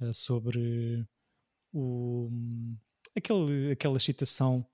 [0.00, 1.06] uh, sobre
[1.76, 2.30] o,
[3.14, 4.66] aquele, aquela excitação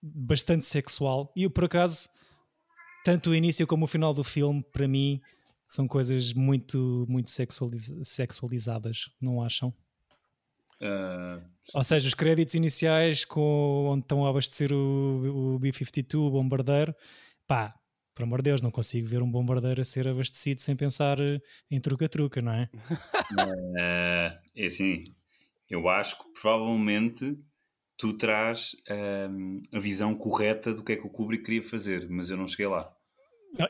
[0.00, 1.32] bastante sexual.
[1.34, 2.08] E por acaso,
[3.04, 5.20] tanto o início como o final do filme, para mim,
[5.66, 9.74] são coisas muito, muito sexualiz sexualizadas, não acham?
[10.80, 11.42] Uh...
[11.74, 16.94] Ou seja, os créditos iniciais com, onde estão a abastecer o, o B-52, o bombardeiro,
[17.46, 17.74] pá,
[18.14, 21.18] por amor de Deus, não consigo ver um bombardeiro a ser abastecido sem pensar
[21.70, 22.70] em truca-truca, não é?
[23.32, 25.02] uh, é assim,
[25.68, 27.36] eu acho que provavelmente
[27.96, 28.72] tu traz
[29.30, 32.48] um, a visão correta do que é que o Kubrick queria fazer, mas eu não
[32.48, 32.92] cheguei lá.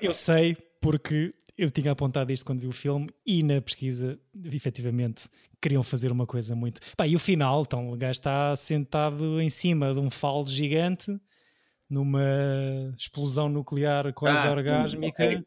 [0.01, 5.29] eu sei porque eu tinha apontado isto quando vi o filme e na pesquisa, efetivamente,
[5.61, 6.81] queriam fazer uma coisa muito.
[6.97, 11.17] Pá, e o final, então, o gajo está sentado em cima de um falo gigante
[11.89, 15.25] numa explosão nuclear quase ah, orgásmica.
[15.25, 15.45] Okay.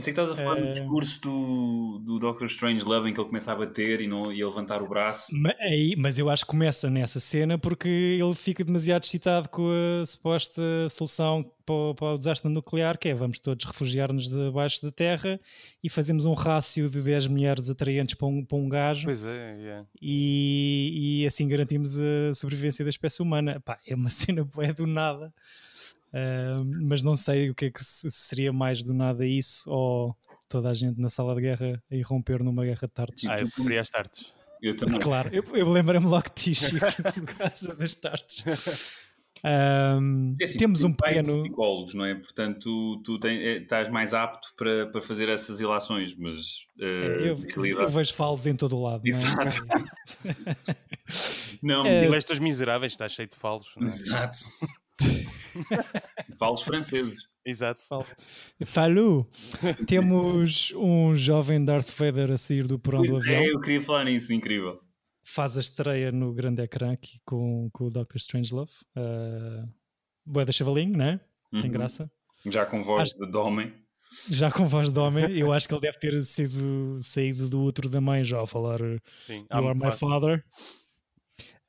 [0.00, 0.62] Pensei que estavas a falar uh...
[0.62, 4.06] do eh, discurso do, do Doctor Strange Love em que ele começa a bater e,
[4.06, 5.26] não, e a levantar o braço.
[5.36, 9.68] Mas, aí, mas eu acho que começa nessa cena porque ele fica demasiado excitado com
[9.70, 14.90] a suposta solução para, para o desastre nuclear, que é vamos todos refugiar-nos debaixo da
[14.90, 15.38] terra
[15.84, 19.04] e fazemos um rácio de 10 mulheres atraentes para um, para um gajo.
[19.04, 19.86] Pois é, yeah.
[20.00, 23.60] e, e assim garantimos a sobrevivência da espécie humana.
[23.60, 25.30] Pá, é uma cena boa do nada.
[26.12, 30.16] Uh, mas não sei o que é que seria mais do nada isso ou
[30.48, 33.24] toda a gente na sala de guerra a irromper numa guerra de tartes.
[33.28, 34.32] Ah, eu preferia as tartes.
[34.60, 35.00] Eu também.
[35.00, 38.44] Claro, eu, eu lembrei-me logo de ti, Chico, por causa das tartes.
[39.42, 41.42] Um, é assim, temos um pequeno.
[41.44, 42.14] psicólogos, não é?
[42.14, 46.66] Portanto, tu, tu é, estás mais apto para, para fazer essas ilações, mas.
[46.78, 49.02] Uh, eu, eu, vejo falos em todo o lado.
[49.06, 49.64] Exato.
[51.62, 52.06] Não, é?
[52.08, 52.40] não é...
[52.40, 53.72] miseráveis, está cheio de falos.
[53.80, 53.84] É?
[53.84, 54.38] Exato.
[56.38, 57.28] Falos franceses.
[57.44, 57.84] Exato.
[58.64, 59.26] Falou.
[59.86, 63.42] Temos um jovem Darth Vader a sair do porão do avião.
[63.42, 64.80] É, eu queria falar nisso, incrível.
[65.24, 68.72] faz a estreia no grande ecrã aqui com, com o Doctor Strangelove.
[68.96, 69.68] Uh,
[70.24, 71.20] Boa da Chavalinho, né?
[71.50, 71.70] Tem uhum.
[71.70, 72.10] graça.
[72.46, 73.30] Já com voz Acho...
[73.30, 73.74] de homem.
[74.28, 77.88] Já com voz de homem, eu acho que ele deve ter sido saído do outro
[77.88, 78.80] da mãe já a falar
[79.18, 80.44] Sim, You are my father.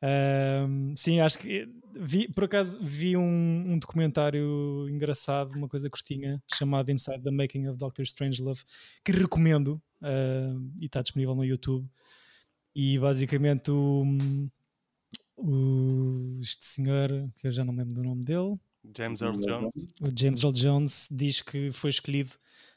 [0.03, 6.41] Um, sim, acho que vi, por acaso vi um, um, documentário engraçado, uma coisa curtinha,
[6.53, 8.63] chamado Inside the Making of Doctor Strangelove,
[9.03, 11.87] que recomendo uh, e está disponível no YouTube.
[12.75, 14.03] E basicamente o,
[15.37, 18.57] o, este senhor, que eu já não lembro do nome dele,
[18.95, 19.87] James Earl Jones.
[20.01, 22.31] O James Earl Jones diz que foi escolhido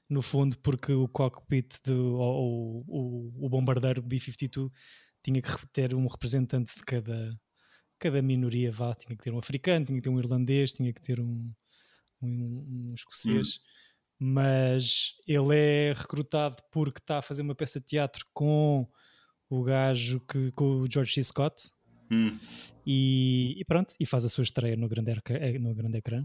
[0.09, 4.71] no fundo porque o cockpit do o, o, o bombardeiro B-52
[5.23, 7.39] tinha que ter um representante de cada,
[7.99, 11.01] cada minoria, vá, tinha que ter um africano, tinha que ter um irlandês, tinha que
[11.01, 11.51] ter um,
[12.23, 13.57] um, um escocês.
[13.57, 13.75] Hum.
[14.17, 18.89] Mas ele é recrutado porque está a fazer uma peça de teatro com
[19.51, 21.25] o gajo que, com o George C.
[21.25, 21.71] Scott,
[22.11, 22.39] Hum.
[22.87, 26.25] E, e, pronto, e faz a sua estreia no grande, eh, no grande ecrã.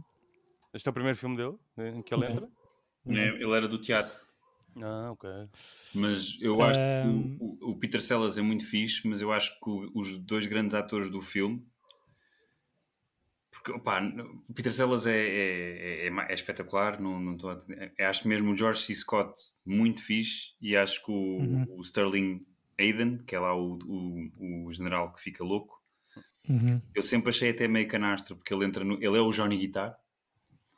[0.73, 2.47] Este é o primeiro filme dele em que ele entra?
[3.07, 4.13] É, ele era do teatro.
[4.77, 5.29] Ah, ok.
[5.93, 7.37] Mas eu acho um...
[7.37, 10.75] que o, o, Peter Sellers é muito fixe, mas eu acho que os dois grandes
[10.75, 11.65] atores do filme.
[13.51, 14.01] Porque, opa,
[14.47, 17.01] o Peter Sellers é, é, é, é espetacular.
[17.01, 17.51] Não, não tô,
[17.97, 18.95] é, acho que mesmo o George C.
[18.95, 19.33] Scott,
[19.65, 20.53] muito fixe.
[20.61, 21.65] E acho que o, uhum.
[21.77, 22.45] o Sterling
[22.79, 25.79] Aiden, que é lá o, o, o general que fica louco.
[26.47, 26.81] Uhum.
[26.95, 28.95] Eu sempre achei até meio canastro, porque ele entra no.
[28.95, 29.95] Ele é o Johnny Guitar.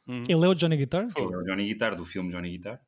[0.07, 0.23] Uhum.
[0.27, 1.07] Ele é o Johnny Guitar?
[1.15, 2.81] Ele é o Johnny Guitar, do filme Johnny Guitar.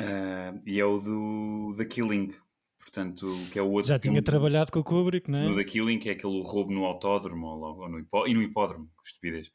[0.00, 2.32] Uh, e é o do The Killing,
[2.78, 3.88] portanto, que é o outro.
[3.88, 5.48] Já tinha trabalhado com o Kubrick, não é?
[5.48, 8.42] No The Killing, que é aquele roubo no autódromo ou, ou no hipó, e no
[8.42, 9.50] hipódromo, estupidez.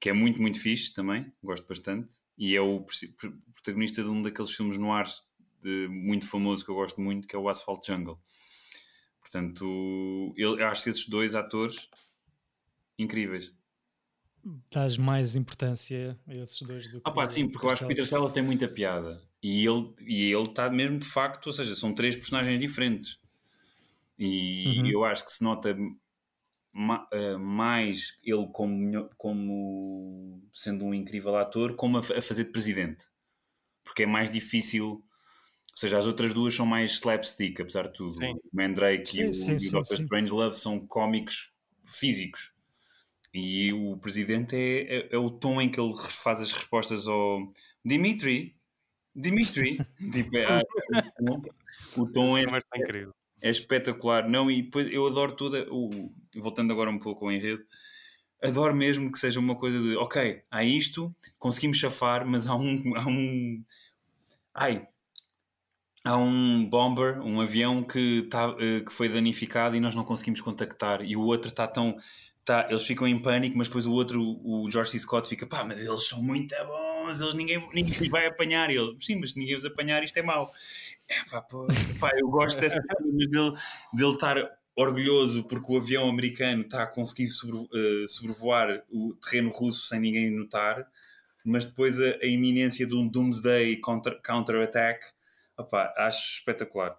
[0.00, 2.16] que é muito, muito fixe também, gosto bastante.
[2.36, 2.86] E é o
[3.52, 5.06] protagonista de um daqueles filmes no ar
[5.90, 8.18] muito famoso que eu gosto muito, que é o Asphalt Jungle.
[9.20, 11.88] Portanto, eu, acho esses dois atores
[12.98, 13.52] incríveis.
[14.70, 17.10] Dás mais importância a esses dois do que.
[17.10, 19.27] Ah, pá, sim, porque eu acho que Peter Sellers tem muita piada.
[19.42, 23.18] E ele e ele está mesmo de facto, ou seja, são três personagens diferentes.
[24.18, 24.86] E uhum.
[24.88, 25.76] eu acho que se nota
[26.72, 32.50] ma, uh, mais ele como, como sendo um incrível ator, como a, a fazer de
[32.50, 33.04] presidente.
[33.84, 35.04] Porque é mais difícil
[35.78, 38.14] ou seja, as outras duas são mais slapstick, apesar de tudo.
[38.14, 38.32] Sim.
[38.32, 40.00] O Mandrake sim, e o, sim, e o Dr.
[40.00, 41.52] Strangelove são cómicos
[41.86, 42.52] físicos.
[43.32, 47.52] E o presidente é, é, é, o tom em que ele faz as respostas ao
[47.84, 48.56] Dimitri.
[49.18, 49.78] Dimitri.
[50.12, 50.62] tipo, é, ah,
[51.96, 53.08] o, tom é, é,
[53.42, 54.28] é, espetacular.
[54.28, 55.66] Não, e depois eu adoro tudo.
[55.70, 57.64] O, voltando agora um pouco ao enredo,
[58.42, 62.92] adoro mesmo que seja uma coisa de ok, há isto, conseguimos chafar, mas há um.
[62.96, 63.64] Há um
[64.54, 64.86] ai,
[66.04, 70.40] há um bomber, um avião que, tá, uh, que foi danificado e nós não conseguimos
[70.40, 71.02] contactar.
[71.02, 71.96] E o outro está tão.
[72.44, 74.98] Tá, eles ficam em pânico, mas depois o outro, o George C.
[75.00, 78.70] Scott, fica pá, mas eles são muito bons, eles, ninguém, ninguém vai apanhar.
[78.70, 80.52] ele, sim, mas ninguém os apanhar, isto é mau.
[81.08, 81.66] É, pá, pô,
[81.98, 83.52] pá, eu gosto dessa coisa dele,
[83.94, 89.50] dele estar orgulhoso porque o avião americano está a conseguir sobre, uh, sobrevoar o terreno
[89.50, 90.86] russo sem ninguém notar,
[91.44, 95.00] mas depois a, a iminência de um Doomsday counter-attack.
[95.56, 96.96] counter acho espetacular.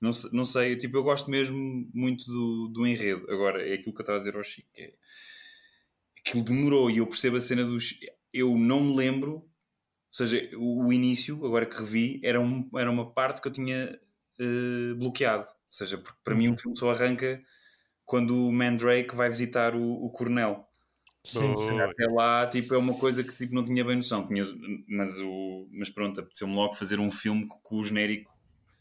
[0.00, 3.26] Não, não sei, tipo, eu gosto mesmo muito do, do enredo.
[3.30, 4.92] Agora, é aquilo que eu estava a dizer ao Chico, é,
[6.18, 7.94] aquilo demorou e eu percebo a cena dos.
[8.36, 9.46] Eu não me lembro, ou
[10.10, 13.98] seja, o, o início, agora que revi, era, um, era uma parte que eu tinha
[14.40, 15.44] uh, bloqueado.
[15.44, 16.58] Ou seja, porque para mim o uhum.
[16.58, 17.42] filme só arranca
[18.04, 20.66] quando o Mandrake vai visitar o, o Coronel.
[21.24, 21.80] Sim, sim.
[21.80, 24.26] Até lá, tipo, é uma coisa que tipo, não tinha bem noção.
[24.28, 24.44] Tinha,
[24.88, 28.32] mas, o, mas pronto, apeteceu-me logo fazer um filme com o genérico,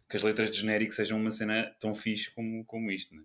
[0.08, 3.24] que as letras de genérico sejam uma cena tão fixe como, como isto, né?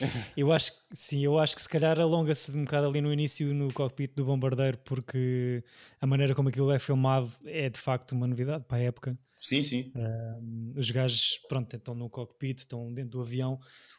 [0.36, 3.52] eu acho que sim, eu acho que se calhar alonga-se um bocado ali no início
[3.54, 5.62] no cockpit do bombardeiro, porque
[6.00, 9.18] a maneira como aquilo é filmado é de facto uma novidade para a época.
[9.40, 9.92] Sim, sim.
[9.94, 13.58] Uh, os gajos, pronto, estão no cockpit, estão dentro do avião.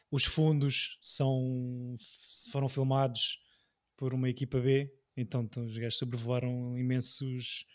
[0.09, 1.97] Os fundos são,
[2.51, 3.39] foram filmados
[3.97, 7.65] por uma equipa B, então, então os gajos sobrevoaram imensos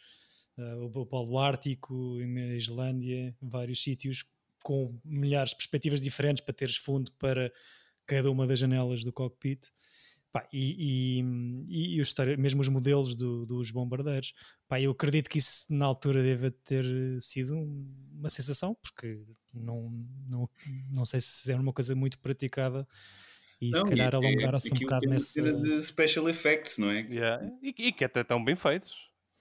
[0.57, 4.25] uh, o Polo Ártico, a Islândia, vários sítios
[4.63, 7.53] com milhares de perspectivas diferentes para teres fundo para
[8.09, 9.69] cada uma das janelas do cockpit.
[10.33, 11.21] Pá, e,
[11.71, 14.35] e, e, e mesmo os modelos do, dos bombardeiros.
[14.67, 16.85] Pá, eu acredito que isso na altura deve ter
[17.21, 17.55] sido
[18.13, 19.23] uma sensação, porque
[19.55, 19.91] não,
[20.29, 20.51] não,
[20.91, 22.87] não sei se era uma coisa muito praticada
[23.61, 25.43] e não, se calhar alongaram-se um bocado nessa.
[25.43, 27.01] de special effects, não é?
[27.11, 27.51] Yeah.
[27.63, 28.95] E, e, que até estão bem feitos.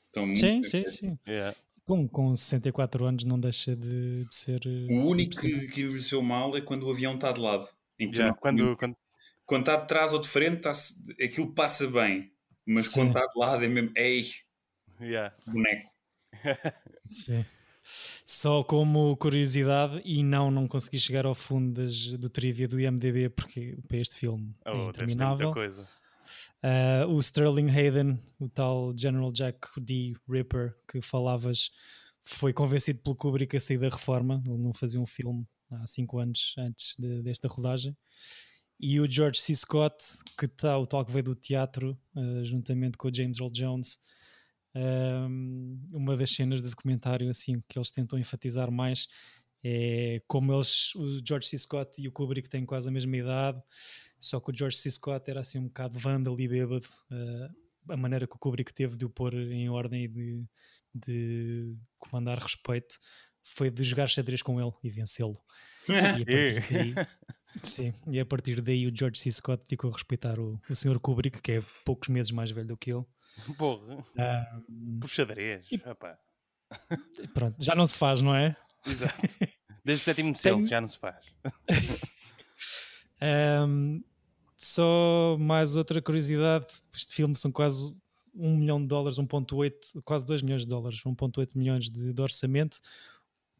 [0.08, 1.20] Estão sim, sim, sim.
[1.28, 1.56] Yeah.
[1.86, 4.62] Com, com 64 anos não deixa de, de ser.
[4.90, 7.68] O único que, que envelheceu mal é quando o avião está de lado.
[8.00, 8.96] Yeah, quando, quando...
[9.46, 10.72] quando está de trás ou de frente, está
[11.24, 12.32] aquilo passa bem.
[12.66, 12.94] Mas Sim.
[12.94, 13.92] quando está de lado é mesmo.
[13.96, 14.26] Ei!
[15.00, 15.36] Yeah.
[15.46, 15.90] Boneco.
[17.08, 17.46] Sim.
[18.26, 23.30] Só como curiosidade, e não, não consegui chegar ao fundo das, do trivia do IMDB,
[23.30, 25.54] porque para este filme é oh, é interminável.
[25.54, 25.88] Coisa.
[26.62, 30.14] Uh, o Sterling Hayden, o tal General Jack D.
[30.30, 31.72] Ripper que falavas,
[32.24, 34.44] foi convencido pelo Kubrick a sair da reforma.
[34.46, 37.96] Ele não fazia um filme há cinco anos antes de, desta rodagem.
[38.80, 39.56] E o George C.
[39.56, 39.96] Scott,
[40.38, 44.00] que está o tal que veio do teatro, uh, juntamente com o James Earl Jones,
[44.76, 49.08] um, uma das cenas do documentário assim que eles tentam enfatizar mais
[49.64, 51.58] é como eles, o George C.
[51.58, 53.62] Scott e o Kubrick têm quase a mesma idade,
[54.20, 54.92] só que o George C.
[54.92, 58.96] Scott era assim um bocado vândalo e bêbado, uh, a maneira que o Kubrick teve
[58.96, 60.46] de o pôr em ordem e de,
[60.94, 63.00] de comandar respeito
[63.48, 65.38] foi de jogar xadrez com ele e vencê-lo.
[67.64, 69.32] sim, e a partir daí o George C.
[69.32, 71.00] Scott ficou a respeitar o, o Sr.
[71.00, 73.06] Kubrick, que é poucos meses mais velho do que ele.
[73.58, 74.04] Porra.
[74.70, 75.66] Um, Por xadrez.
[75.72, 75.78] E...
[77.34, 78.56] Pronto, já não se faz, não é?
[78.86, 79.16] Exato.
[79.84, 81.26] Desde o sétimo céu já não se faz.
[83.68, 84.04] um,
[84.58, 87.96] só mais outra curiosidade: este filme são quase
[88.36, 92.80] 1 milhão de dólares, 1,8, quase 2 milhões de dólares, 1,8 milhões de, de, orçamento.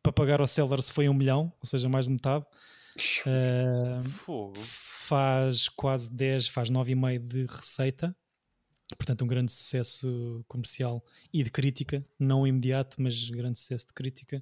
[0.08, 2.46] Para pagar ao Sellers foi 1 milhão, ou seja, mais de metade.
[3.26, 4.56] Uh, Fogo.
[4.56, 8.16] Faz quase 10, faz 9,5 de receita
[8.98, 14.42] portanto um grande sucesso comercial e de crítica, não imediato, mas grande sucesso de crítica.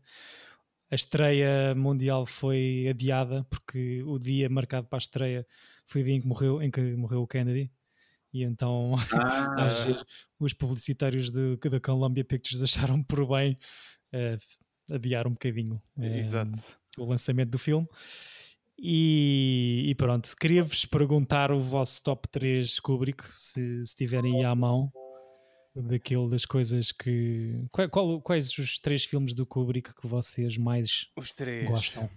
[0.92, 5.48] A estreia mundial foi adiada porque o dia marcado para a estreia
[5.84, 7.72] foi o dia em que morreu, em que morreu o Kennedy.
[8.32, 8.94] E então
[9.58, 10.06] ah.
[10.40, 13.58] os publicitários da Columbia Pictures acharam por bem
[14.14, 14.38] uh,
[14.92, 17.88] adiar um bocadinho uh, o lançamento do filme.
[18.78, 24.54] E, e pronto, queria-vos perguntar o vosso top 3 Kubrick, se, se tiverem aí à
[24.54, 24.92] mão,
[25.74, 27.66] daquilo das coisas que.
[27.72, 31.08] Qual, qual, quais os três filmes do Kubrick que vocês mais
[31.68, 32.10] gostam?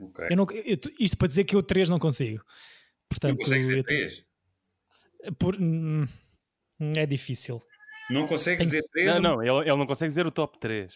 [0.00, 0.28] Okay.
[0.30, 2.42] Eu não, eu, isto para dizer que eu três não consigo.
[3.08, 4.24] Portanto, não consegues dizer três?
[5.38, 6.06] Por, hum,
[6.96, 7.60] é difícil.
[8.08, 9.14] Não consegues dizer três?
[9.14, 10.92] Não, não, ele, ele não consegue dizer o top 3.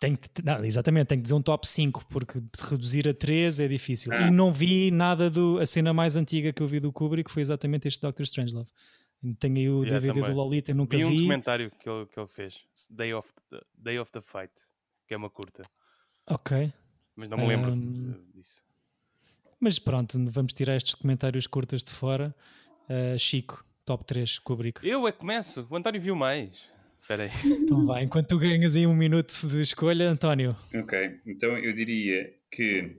[0.00, 4.12] Que, não, exatamente, tem que dizer um top 5, porque reduzir a 3 é difícil.
[4.12, 4.28] Ah.
[4.28, 5.58] E não vi nada do.
[5.58, 8.68] A cena mais antiga que eu vi do Kubrick foi exatamente este Doctor Strangelove.
[9.40, 10.30] Tenho aí o yeah, DVD também.
[10.30, 11.02] do Lolita, eu nunca vi.
[11.02, 14.52] Vi um documentário que ele, que ele fez, Day of, the, Day of the Fight,
[15.08, 15.64] que é uma curta.
[16.28, 16.72] Ok.
[17.16, 18.62] Mas não me lembro um, disso.
[19.58, 22.32] Mas pronto, vamos tirar estes comentários curtas de fora.
[22.88, 24.86] Uh, Chico, top 3, Kubrick.
[24.86, 26.64] Eu é que começo, o António viu mais.
[27.08, 27.30] Espera aí.
[27.64, 30.54] Então vai, enquanto tu ganhas aí um minuto de escolha, António.
[30.74, 32.96] Ok, então eu diria que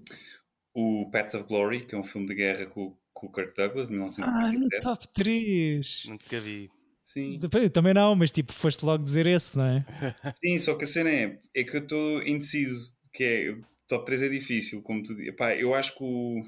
[0.73, 3.87] o Pets of Glory, que é um filme de guerra com, com o Kirk Douglas,
[3.87, 4.25] de 1997.
[4.27, 6.03] Ah, no top 3!
[6.07, 6.71] Nunca vi.
[7.03, 7.39] Sim.
[7.71, 9.85] Também não, mas tipo, foste logo dizer esse, não é?
[10.33, 14.05] Sim, só que a cena é, é que eu estou indeciso, que é, o top
[14.05, 15.33] 3 é difícil, como tu dizes.
[15.59, 16.43] Eu acho que o,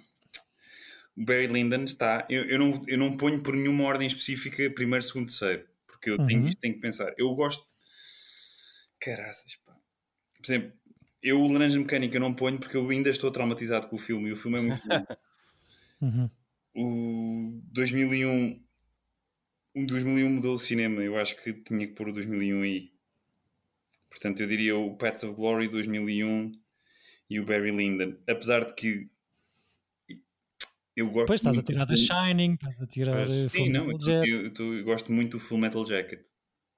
[1.16, 5.04] o Barry Lyndon está, eu, eu, não, eu não ponho por nenhuma ordem específica primeiro,
[5.04, 5.71] segundo, terceiro
[6.02, 6.48] porque eu tenho, uhum.
[6.48, 7.14] isto tenho que pensar.
[7.16, 7.64] Eu gosto.
[9.00, 9.74] Caraças, pá.
[10.36, 10.74] Por exemplo,
[11.22, 14.32] eu o Laranja Mecânica não ponho porque eu ainda estou traumatizado com o filme e
[14.32, 15.06] o filme é muito bom.
[16.02, 16.30] uhum.
[16.74, 18.64] O 2001.
[19.76, 21.04] O 2001 mudou o cinema.
[21.04, 22.92] Eu acho que tinha que pôr o 2001 aí.
[24.10, 26.52] Portanto, eu diria o Pets of Glory 2001
[27.30, 28.18] e o Barry Lyndon.
[28.28, 29.08] Apesar de que
[30.96, 34.10] eu gosto Depois estás a tirar da Shining, estás a tirar Sim, Full não, Metal
[34.10, 36.22] eu, eu, eu, gosto muito do Full Metal Jacket.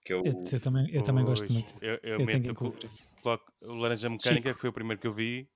[0.05, 0.25] Que é o...
[0.25, 1.73] eu, eu também, eu também gosto muito.
[1.81, 4.55] Eu, eu, eu meto o, o Laranja Mecânica, Chico.
[4.55, 5.47] que foi o primeiro que eu vi.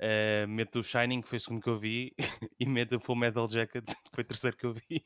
[0.00, 2.14] Uh, meto o Shining, que foi o segundo que eu vi,
[2.58, 5.04] e meto o Full Metal Jacket, que foi o terceiro que eu vi.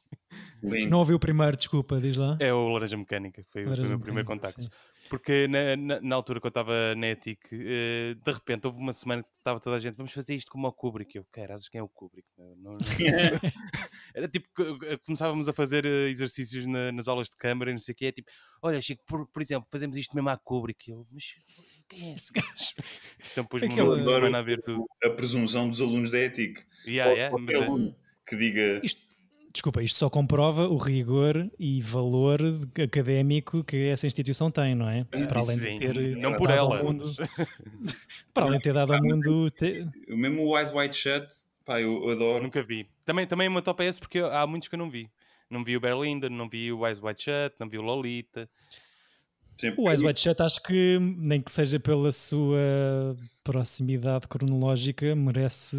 [0.63, 0.91] Lindo.
[0.91, 2.37] Não ouvi o primeiro, desculpa, diz lá.
[2.39, 4.63] É o Laranja Mecânica, foi Laranja o meu primeiro contacto.
[4.63, 4.69] Sim.
[5.09, 8.93] Porque na, na, na, altura que eu estava na ETIC, uh, de repente houve uma
[8.93, 11.17] semana que estava toda a gente, vamos fazer isto como o Kubrick.
[11.17, 12.27] Eu, caras, quem é o Kubrick?
[12.37, 12.79] Não, não, não.
[14.15, 14.49] Era tipo,
[15.05, 18.07] começávamos a fazer eh, exercícios na, nas aulas de câmara e não sei o que,
[18.07, 18.31] é tipo,
[18.63, 20.91] olha Chico, por, por exemplo, fazemos isto mesmo à Kubrick.
[20.91, 21.25] Eu, mas
[21.89, 22.75] quem é esse gajo?
[23.33, 24.85] Então depois me uma a ver tudo.
[25.03, 26.63] A presunção dos alunos da ETIC.
[26.87, 27.95] Yeah, yeah, mas, é
[28.27, 28.81] que diga...
[28.83, 29.04] Isto
[29.55, 32.41] Desculpa, isto só comprova o rigor e valor
[32.83, 35.05] académico que essa instituição tem, não é?
[35.05, 36.83] Para além Sim, de ter não por ela.
[36.83, 37.15] Mundo,
[38.35, 39.49] para além de ter dado ao mundo.
[39.53, 39.89] Te...
[40.09, 41.29] Mesmo o Eyes White Shut,
[41.65, 42.43] pá, eu adoro.
[42.43, 42.89] Nunca vi.
[43.05, 45.09] Também, também o meu top é esse porque há muitos que eu não vi.
[45.49, 48.51] Não vi o Berlinda, não vi o Eyes White Shut, não vi o Lolita.
[49.57, 49.73] Sim.
[49.77, 55.77] O Eyes Wide Shut acho que, nem que seja pela sua proximidade cronológica, merece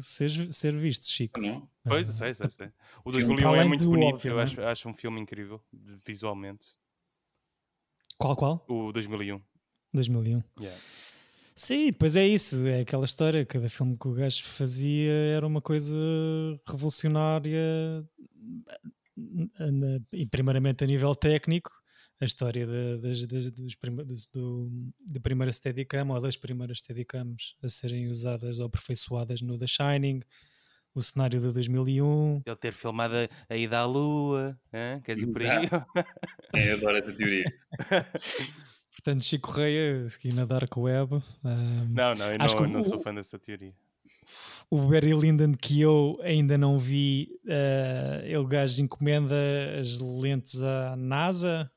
[0.00, 1.40] ser, ser visto, Chico.
[1.40, 1.68] Não?
[1.84, 2.68] Pois, uh, sei, sei, sei.
[3.04, 4.42] O 2001 é muito bonito, óbvio, eu é?
[4.44, 5.60] acho, acho um filme incrível,
[6.06, 6.66] visualmente.
[8.16, 8.64] Qual, qual?
[8.68, 9.40] O 2001.
[9.92, 10.42] 2001.
[10.60, 10.80] Yeah.
[11.54, 15.60] Sim, depois é isso, é aquela história, cada filme que o gajo fazia era uma
[15.60, 15.94] coisa
[16.66, 18.04] revolucionária
[20.12, 21.70] e primeiramente a nível técnico,
[22.22, 24.70] a história de, das, das, dos do,
[25.00, 30.22] da primeira Steadicam ou das primeiras Steadicams a serem usadas ou aperfeiçoadas no The Shining,
[30.94, 32.42] o cenário de 2001.
[32.46, 35.00] Ele ter filmado a, a ida à Lua, hein?
[35.02, 35.68] queres ir por aí?
[36.54, 37.44] é, adoro essa teoria.
[38.94, 41.14] Portanto, Chico Reia, aqui na Dark Web.
[41.42, 43.74] Um, não, não, eu não, não sou fã dessa teoria.
[44.70, 49.34] O Barry Lyndon que eu ainda não vi, uh, ele gajo encomenda
[49.80, 51.68] as lentes à NASA.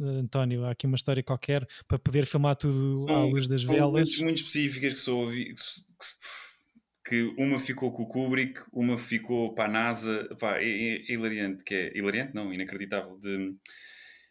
[0.00, 4.00] António, há aqui uma história qualquer para poder filmar tudo à luz das velas.
[4.00, 5.28] Lentes muito específicas que sou
[7.04, 11.12] que uma ficou com o Kubrick, uma ficou para a NASA, pá, é, é, é
[11.12, 13.18] hilariante, que é hilariante, não, inacreditável.
[13.18, 13.54] De,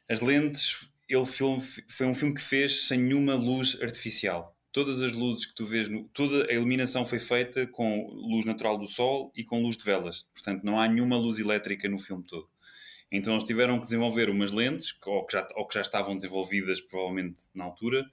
[0.09, 4.55] as lentes ele filme, foi um filme que fez sem nenhuma luz artificial.
[4.71, 8.77] Todas as luzes que tu vês, no, toda a iluminação foi feita com luz natural
[8.77, 10.25] do sol e com luz de velas.
[10.33, 12.47] Portanto, não há nenhuma luz elétrica no filme todo.
[13.11, 16.79] Então eles tiveram que desenvolver umas lentes, ou que já, ou que já estavam desenvolvidas
[16.79, 18.09] provavelmente na altura,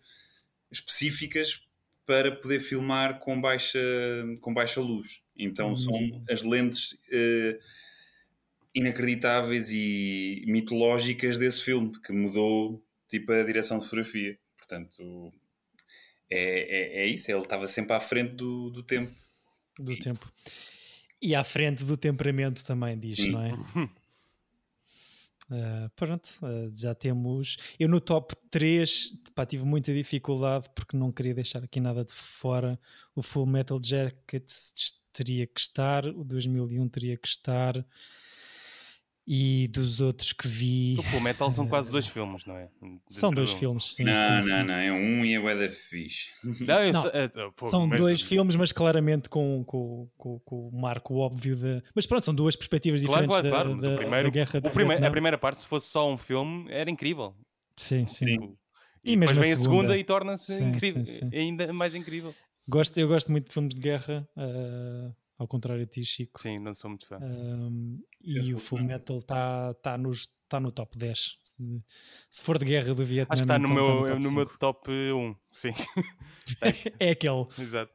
[0.70, 1.64] específicas
[2.04, 3.78] para poder filmar com baixa,
[4.40, 5.22] com baixa luz.
[5.36, 5.92] Então são
[6.28, 7.58] as lentes uh,
[8.74, 14.38] inacreditáveis e mitológicas desse filme, que mudou tipo a direção de fotografia.
[14.56, 15.32] Portanto,
[16.30, 19.14] é, é, é isso, ele estava sempre à frente do, do tempo.
[19.78, 19.98] Do e...
[19.98, 20.32] tempo.
[21.20, 23.30] E à frente do temperamento também, diz, Sim.
[23.30, 23.52] não é?
[25.50, 27.56] Uh, pronto, uh, já temos.
[27.78, 32.12] Eu no top 3 pá, tive muita dificuldade porque não queria deixar aqui nada de
[32.12, 32.78] fora.
[33.14, 34.50] O Full Metal Jacket
[35.12, 37.84] teria que estar, o 2001 teria que estar
[39.30, 40.96] e dos outros que vi.
[40.98, 42.70] O Full Metal são quase dois filmes, não é?
[42.80, 44.04] De são dois filmes, sim.
[44.04, 44.66] Não, sim, não, sim.
[44.66, 46.30] não, é um e é o da fixe.
[46.42, 48.00] Não, não, sou, é, pô, são mas...
[48.00, 51.82] dois filmes, mas claramente com, com, com, com, o marco óbvio de.
[51.94, 54.62] Mas pronto, são duas perspectivas claro, diferentes claro, da, claro, da, primeiro, da guerra.
[54.64, 57.36] O primeiro, a primeira parte, se fosse só um filme, era incrível.
[57.76, 58.26] Sim, sim.
[58.26, 58.56] sim.
[59.04, 61.04] E, e depois vem a segunda, segunda e torna-se incrível,
[61.34, 62.34] ainda mais incrível.
[62.66, 64.26] Gosto, eu gosto muito de filmes de guerra.
[64.34, 66.40] Uh ao contrário de ti, Chico.
[66.40, 67.18] Sim, não sou muito fã.
[67.22, 71.38] Um, e o Full Metal está tá nos está no top 10.
[72.30, 73.32] Se, for de guerra do Vietnã.
[73.32, 75.72] Acho que está no, meu, tá no, no meu top 1, sim.
[76.98, 77.46] é aquele.
[77.58, 77.92] Exato.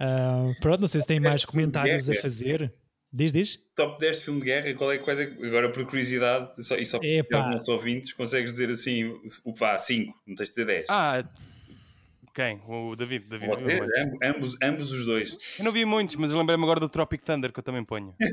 [0.00, 2.74] Uh, pronto, não sei se tem mais comentários a fazer.
[3.12, 3.58] Diz, diz.
[3.74, 6.86] Top 10 de filme de guerra, qual é, quais é agora por curiosidade, só, e
[6.86, 10.64] só para os nossos ouvintes, consegues dizer assim, o pá, 5, não tens de ter
[10.64, 10.86] 10.
[10.88, 11.28] Ah,
[12.40, 12.62] quem?
[12.66, 13.26] O David.
[13.26, 13.50] David
[14.22, 15.58] ambos, ambos os dois.
[15.58, 18.14] Eu não vi muitos, mas lembrei-me agora do Tropic Thunder que eu também ponho.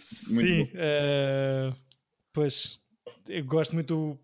[0.00, 1.72] Sim, uh,
[2.32, 2.80] pois
[3.28, 4.18] eu gosto muito do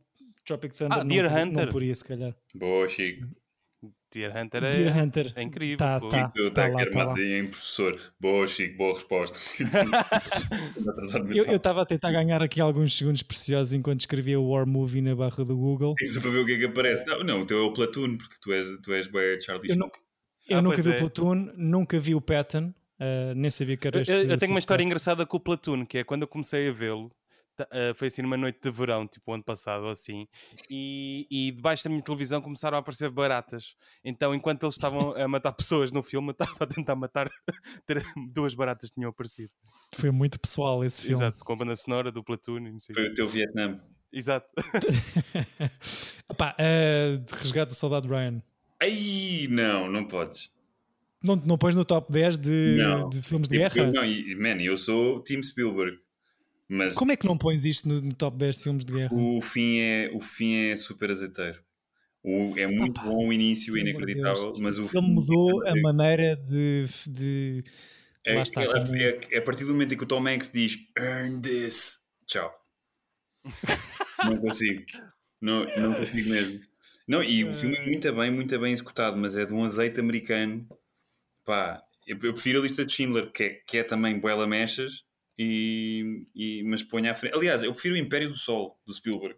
[0.45, 0.99] Tropic Thunder.
[0.99, 1.67] Ah, Deer não, Hunter.
[1.67, 2.35] Não poria, se calhar.
[2.55, 3.29] Boa, Chico.
[4.13, 5.33] Deer Hunter é, Deer Hunter.
[5.35, 5.79] é incrível.
[5.79, 7.99] Tá, tá, eu tá, tá, tá lá, em professor.
[8.21, 9.39] Boa, Chico, boa resposta.
[11.35, 15.17] eu estava a tentar ganhar aqui alguns segundos preciosos enquanto escrevia o War Movie na
[15.17, 15.95] barra do Google.
[16.01, 17.05] Isso para ver o que é que aparece.
[17.07, 19.77] Não, não o teu é o Platoon, porque tu és, tu és bem Charlie Eu
[19.77, 19.99] nunca,
[20.49, 20.95] eu ah, nunca vi é.
[20.95, 24.13] o Platoon, nunca vi o Patton, uh, nem sabia que era este.
[24.13, 26.73] Eu, eu tenho uma história engraçada com o Platoon, que é quando eu comecei a
[26.73, 27.11] vê-lo.
[27.63, 30.27] Uh, foi assim numa noite de verão, tipo ano passado ou assim,
[30.69, 33.77] e, e debaixo da minha televisão começaram a aparecer baratas.
[34.05, 37.31] Então, enquanto eles estavam a matar pessoas no filme, eu estava a tentar matar
[38.33, 39.51] duas baratas que tinham aparecido.
[39.95, 41.25] Foi muito pessoal esse filme.
[41.25, 42.77] Exato, com a banda sonora do Platoon.
[42.93, 43.81] Foi o teu Vietnã.
[44.13, 44.49] Exato.
[46.37, 48.43] Pá, uh, de resgate do soldado Ryan.
[48.81, 50.51] Ai, não, não podes.
[51.23, 52.77] Não, não pões no top 10 de,
[53.11, 53.79] de filmes de guerra?
[53.79, 54.03] Eu, não,
[54.39, 55.99] man, eu sou Tim Spielberg.
[56.69, 59.15] Mas Como é que não pões isto no, no, top 10 de filmes de guerra?
[59.15, 61.63] O fim é, o fim é super azeiteiro.
[62.23, 65.71] O, é muito Opa, bom o início, inacreditável, Deus, mas o Ele mudou é...
[65.71, 66.87] a maneira de.
[67.07, 67.65] de...
[68.27, 70.79] É, está, é, é, é, a partir do momento em que o Tom Hanks diz
[70.97, 72.51] Earn this, tchau.
[74.25, 74.83] não consigo.
[75.43, 76.61] Não, não consigo mesmo.
[77.07, 80.01] Não, e o filme é muito bem, muito bem executado, mas é de um azeite
[80.01, 80.67] americano.
[81.45, 85.05] Pá, eu, eu prefiro a lista de Schindler, que é, que é também Boela Mechas,
[85.39, 87.37] e, e, mas ponha à frente.
[87.37, 89.37] Aliás, eu prefiro o Império do Sol, do Spielberg.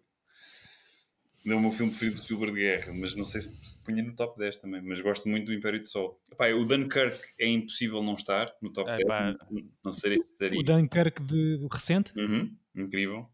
[1.49, 3.51] É o meu filme preferido do Spielberg de guerra, mas não sei se
[3.84, 4.82] punha no top 10 também.
[4.82, 6.20] Mas gosto muito do Império do Sol.
[6.30, 9.07] Epá, o Dunkirk é impossível não estar no top é, 10.
[9.51, 10.18] Não, não sei
[10.59, 12.12] O Dunkirk de recente?
[12.18, 13.30] Uhum, incrível.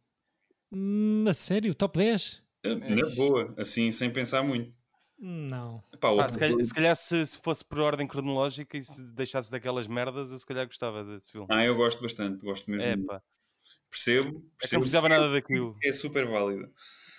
[0.71, 1.75] Hum, a sério?
[1.75, 2.43] Top 10?
[2.65, 4.73] É, na boa, assim, sem pensar muito.
[5.25, 5.81] Não.
[6.01, 9.87] Pá, se, calhar, se, calhar se, se, fosse por ordem cronológica e se deixasse daquelas
[9.87, 11.47] merdas, eu se calhar gostava desse filme.
[11.49, 12.85] Ah, eu gosto bastante, gosto mesmo.
[12.85, 13.23] É, pá.
[13.89, 14.45] Percebo, percebo.
[14.61, 15.77] É que não precisava nada daquilo.
[15.85, 16.69] É super válido.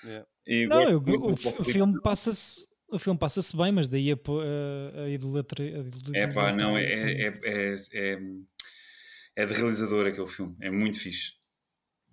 [0.03, 0.27] Yeah.
[0.67, 5.09] não, eu, o, o, filme passa-se o filme passa-se bem, mas daí a, a, a
[5.09, 5.85] idolatria.
[6.13, 8.19] É pá, não, é, é, é, é,
[9.35, 11.33] é de realizador aquele filme, é muito fixe.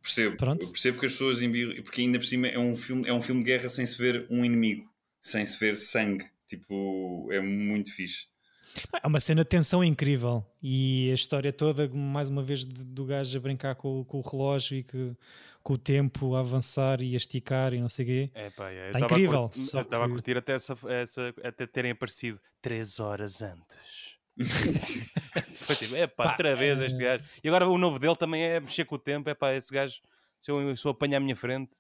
[0.01, 0.67] Percebo, Pronto.
[0.71, 3.43] percebo que as pessoas embirram, porque ainda por cima é um, filme, é um filme
[3.43, 4.89] de guerra sem se ver um inimigo,
[5.21, 6.29] sem se ver sangue.
[6.47, 8.29] Tipo, é muito fixe.
[9.03, 13.37] É uma cena de tensão incrível e a história toda, mais uma vez, do gajo
[13.37, 15.17] a brincar com, com o relógio e que,
[15.63, 18.31] com o tempo a avançar e a esticar e não sei o quê.
[18.35, 18.91] É, pá, é.
[18.91, 19.51] Tá incrível.
[19.55, 19.95] Eu estava que...
[19.97, 23.79] a curtir até, essa, essa, até terem aparecido três horas antes.
[25.57, 26.87] Foi tipo, é pá, outra vez é...
[26.87, 27.25] este gajo.
[27.43, 29.29] E agora o novo dele também é mexer com o tempo.
[29.29, 30.01] É pá, esse gajo,
[30.41, 31.73] se eu, se eu apanhar a minha frente.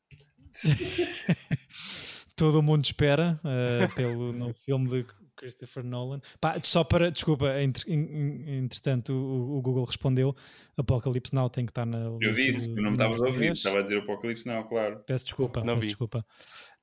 [2.41, 6.23] Todo o mundo espera uh, pelo novo filme de Christopher Nolan.
[6.41, 10.35] Pá, só para, desculpa, entretanto o, o, Google respondeu:
[10.75, 11.99] Apocalipse Now tem que estar na.
[11.99, 15.01] Eu disse, do, não me estavas a ouvir, estava a dizer Apocalipse Now, claro.
[15.07, 15.87] Peço desculpa, não peço vi.
[15.89, 16.25] desculpa.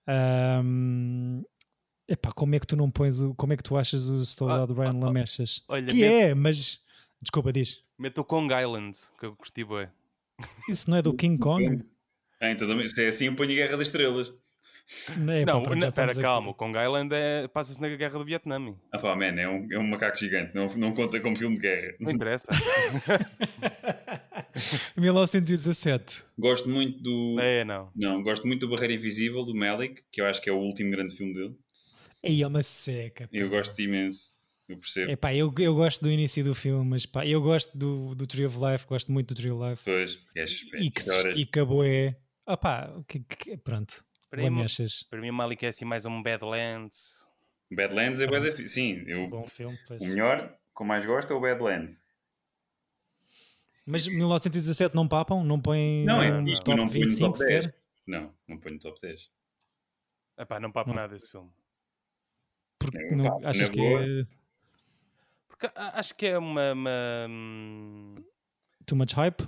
[0.08, 1.44] Um,
[2.08, 3.34] epá, como é que tu não pões o.
[3.34, 5.64] Como é que tu achas o soldado ah, Ryan ah, Lamechas?
[5.68, 6.80] Olha, que meto, é, mas.
[7.20, 7.84] Desculpa, diz.
[7.98, 9.88] Meto o Kong Island, que eu curti bem.
[10.70, 11.84] Isso não é do King Kong?
[12.40, 14.32] É, então, se é assim, eu ponho Guerra das Estrelas.
[15.10, 16.52] É, não, não espera, calma.
[16.52, 18.74] O Kong Island é, passa-se na guerra do Vietnã.
[18.92, 20.56] Ah pá, man, é um, é um macaco gigante.
[20.56, 21.94] Não, não conta como filme de guerra.
[22.00, 22.48] Não interessa.
[24.96, 26.24] 1917.
[26.38, 27.40] Gosto muito do.
[27.40, 27.92] É, não.
[27.96, 30.92] Não, gosto muito do Barreira Invisível, do Malik, que eu acho que é o último
[30.92, 31.56] grande filme dele.
[32.24, 33.30] Aí é uma seca.
[33.32, 34.38] Eu gosto imenso.
[34.68, 35.12] Eu percebo.
[35.12, 38.46] Epá, eu, eu gosto do início do filme, mas pá, eu gosto do, do Tree
[38.46, 39.82] of Life, gosto muito do Tree of Life.
[39.86, 40.44] Pois, é
[40.82, 42.18] E que se estica boé.
[42.46, 44.04] Ah pá, que, que, pronto.
[44.30, 44.66] Para mim,
[45.10, 47.26] para mim, o Malik é assim mais um Badlands.
[47.72, 51.40] Badlands é bem Sim, eu, Bom filme, o melhor, que eu mais gosto é o
[51.40, 52.06] Badlands.
[53.88, 55.44] Mas 1917 não papam?
[55.44, 57.64] Não põem não, é, isto top não 25 no top 10.
[57.64, 57.76] sequer?
[58.06, 59.32] Não, não põe no top 10.
[60.38, 60.98] Epá, não papo não.
[60.98, 61.50] nada desse filme.
[62.78, 64.28] Porque não, não, achas que é...
[65.48, 66.74] Porque acho que é uma...
[66.74, 67.28] uma...
[67.30, 68.16] Hum,
[68.86, 69.42] Too much hype?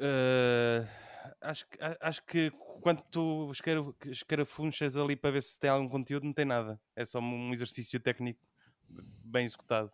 [0.00, 0.86] Uh,
[1.40, 1.64] acho,
[2.00, 3.50] acho que quando tu
[4.06, 6.80] escarafunchas ali para ver se tem algum conteúdo, não tem nada.
[6.94, 8.40] É só um exercício técnico
[9.24, 9.90] bem executado.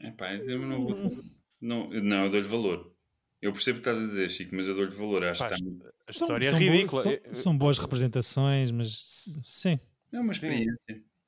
[0.00, 1.24] É pá, eu não vou.
[1.60, 2.94] Não, não eu dou-lhe valor.
[3.40, 5.24] Eu percebo o que estás a dizer, Chico, mas eu dou-lhe valor.
[5.24, 5.88] Acho Pá, que está...
[6.06, 7.02] A história são, é ridícula.
[7.02, 9.78] São, são, boas representações, mas sim.
[10.12, 10.74] É uma experiência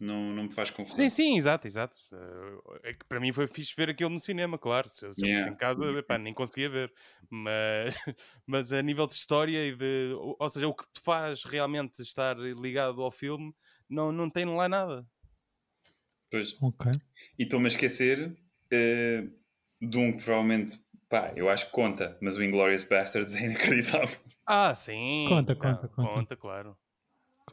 [0.01, 0.97] não, não me faz confusão.
[0.97, 1.97] Sim, sim, exato, exato.
[2.13, 4.89] Eh, é que para mim foi fixe ver aquilo no cinema, claro.
[4.89, 5.51] Se eu, se yeah.
[5.51, 6.93] em casa, epá, nem conseguia ver.
[7.29, 7.95] Mas,
[8.47, 10.13] mas a nível de história e de.
[10.15, 13.55] Ou seja, o que te faz realmente estar ligado ao filme,
[13.89, 15.07] não, não tem lá nada.
[16.31, 16.61] Pois.
[16.63, 16.93] Ok.
[17.39, 19.31] E estou-me a esquecer uh,
[19.81, 20.81] de um que provavelmente.
[21.09, 24.17] Pá, eu acho que conta, mas o Inglorious Bastards é inacreditável.
[24.47, 25.27] Ah, sim.
[25.29, 26.09] Conta, conta, conta.
[26.09, 26.77] Conta, claro.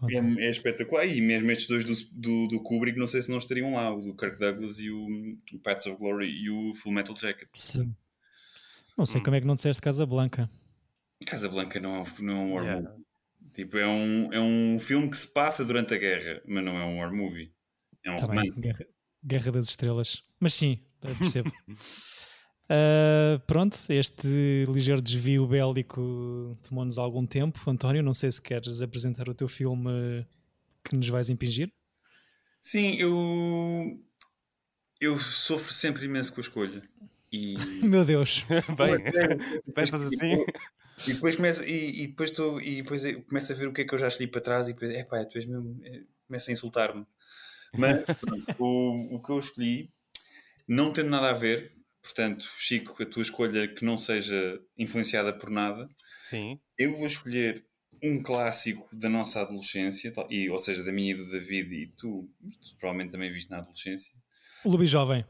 [0.10, 1.06] É, é, espetacular.
[1.06, 4.02] E mesmo estes dois do, do, do, Kubrick, não sei se não estariam lá, o
[4.02, 5.08] do Kirk Douglas e o,
[5.54, 7.50] o Paths of Glory e o Full Metal Jacket.
[7.56, 7.96] Sim.
[8.98, 9.24] Não sei hum.
[9.24, 10.50] como é que não disseste Casa Blanca.
[11.26, 12.90] Casa Blanca não é um, não é um war yeah.
[12.90, 13.08] movie.
[13.54, 16.86] Tipo, é um, é um filme que se passa durante a guerra, mas não é
[16.86, 17.52] um war movie.
[18.04, 18.62] É um tá romance.
[18.62, 18.86] Guerra,
[19.24, 20.24] guerra, das Estrelas.
[20.40, 21.52] Mas sim, percebo.
[22.70, 27.70] Uh, pronto, este ligeiro desvio bélico tomou-nos algum tempo.
[27.70, 30.26] António, não sei se queres apresentar o teu filme
[30.84, 31.72] que nos vais impingir.
[32.60, 33.98] Sim, eu
[35.00, 36.84] eu sofro sempre imenso com a escolha.
[37.32, 37.56] E...
[37.86, 38.44] Meu Deus,
[38.76, 39.04] bem,
[39.74, 40.34] pensas assim?
[41.08, 43.86] E depois começo, e, e, depois estou e depois começo a ver o que é
[43.86, 46.50] que eu já escolhi para trás e depois, é pá, tu és mesmo, é, começa
[46.50, 47.06] a insultar-me.
[47.78, 49.92] Mas pronto, o, o que eu escolhi
[50.68, 55.50] não tem nada a ver Portanto, Chico, a tua escolha que não seja influenciada por
[55.50, 55.88] nada.
[56.24, 56.60] Sim.
[56.78, 57.66] Eu vou escolher
[58.04, 62.30] um clássico da nossa adolescência, e, ou seja, da minha e do David, e tu,
[62.42, 64.14] tu provavelmente também viste na adolescência.
[64.64, 65.26] O Lubi Jovem.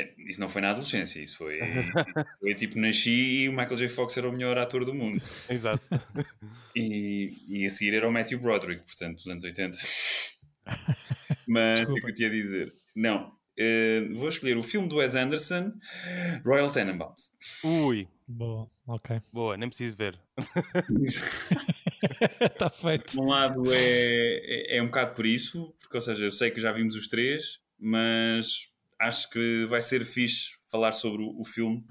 [0.00, 1.58] É, isso não foi na adolescência, isso foi,
[2.40, 3.88] foi tipo, nasci e o Michael J.
[3.88, 5.20] Fox era o melhor ator do mundo.
[5.48, 5.82] Exato.
[6.74, 9.76] E, e a seguir era o Matthew Broderick, portanto, dos anos 80.
[11.48, 12.74] Mas o que eu tinha a dizer?
[12.94, 15.72] Não, Uh, vou escolher o filme do Wes Anderson,
[16.44, 17.30] Royal Tenenbaums.
[17.64, 18.06] Ui.
[18.30, 19.22] Boa, ok.
[19.32, 20.20] Boa, nem preciso ver.
[22.40, 23.12] Está feito.
[23.12, 26.50] De um lado é, é, é, um bocado por isso, porque, ou seja, eu sei
[26.50, 28.68] que já vimos os três, mas
[29.00, 31.82] acho que vai ser fixe falar sobre o, o filme.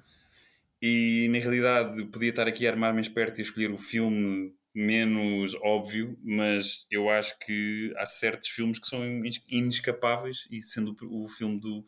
[0.80, 6.15] E na realidade podia estar aqui a armar-me esperto e escolher o filme menos óbvio,
[6.23, 9.01] mas eu acho que há certos filmes que são
[9.49, 11.84] inescapáveis, e sendo o filme do,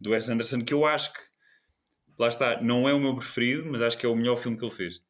[0.00, 1.20] do Wes Anderson, que eu acho que,
[2.18, 4.64] lá está, não é o meu preferido, mas acho que é o melhor filme que
[4.64, 5.00] ele fez.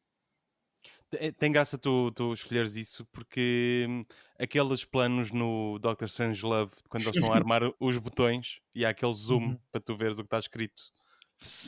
[1.39, 4.05] Tem graça tu, tu escolheres isso porque hum,
[4.37, 8.89] aqueles planos no Doctor Strange Love, quando eles estão a armar os botões e há
[8.89, 9.59] aquele zoom uhum.
[9.71, 10.83] para tu veres o que está escrito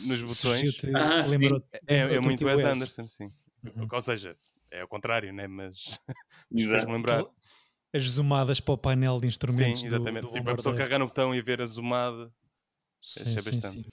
[0.07, 0.77] nos botões.
[0.93, 1.21] Ah,
[1.87, 3.31] é, é, é muito Wes Anderson, sim.
[3.63, 3.87] Uhum.
[3.91, 4.37] Ou seja,
[4.71, 5.47] é o contrário, né?
[5.47, 5.99] Mas
[6.51, 7.25] fez-me lembrar.
[7.93, 9.81] As zoomadas para o painel de instrumentos.
[9.81, 10.21] Sim, exatamente.
[10.21, 12.31] Do, do tipo, a pessoa carregar no botão e ver a zoomada.
[13.01, 13.85] Sim, sim, sim,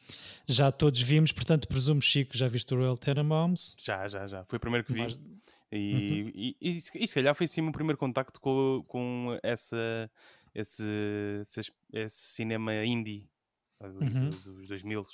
[0.49, 3.77] Já todos vimos, portanto, presumo, Chico, já viste o Royal Tenenbaums?
[3.79, 4.45] Já, já, já.
[4.47, 5.01] Foi o primeiro que vi.
[5.01, 5.21] Mas...
[5.71, 6.33] E, uhum.
[6.35, 10.11] e, e, e, se calhar foi sim o primeiro contacto com, com essa,
[10.55, 10.83] esse,
[11.41, 13.29] esse, esse cinema indie
[13.81, 14.31] uhum.
[14.31, 15.07] dos 2000.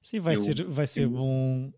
[0.00, 1.72] Sim, vai eu, ser, vai ser eu, bom.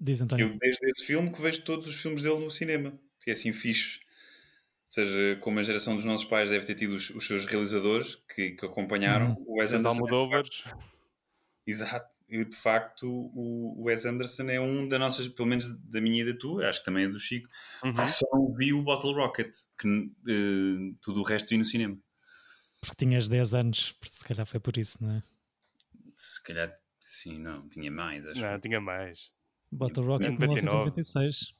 [0.00, 0.48] Diz António.
[0.48, 2.98] Eu, desde esse filme, que vejo todos os filmes dele no cinema.
[3.20, 4.00] Que é assim fixe.
[4.88, 8.14] Ou seja, como a geração dos nossos pais deve ter tido os, os seus realizadores
[8.34, 9.44] que, que acompanharam uhum.
[9.46, 9.88] o Wes Anderson.
[9.88, 10.64] Almodóvares.
[11.66, 12.18] Exato.
[12.28, 16.32] E de facto, o Wes Anderson é um da nossas, pelo menos da minha e
[16.32, 17.48] da tua, acho que também é do Chico.
[17.82, 18.08] Uhum.
[18.08, 18.26] Só
[18.56, 21.98] vi o Bottle Rocket, que uh, tudo o resto vi no cinema.
[22.80, 25.22] Porque tinhas 10 anos, se calhar foi por isso, não é?
[26.16, 28.26] Se calhar, sim, não, tinha mais.
[28.26, 28.40] Acho.
[28.40, 29.32] Não, tinha mais.
[29.70, 31.54] Bottle Rocket 1996.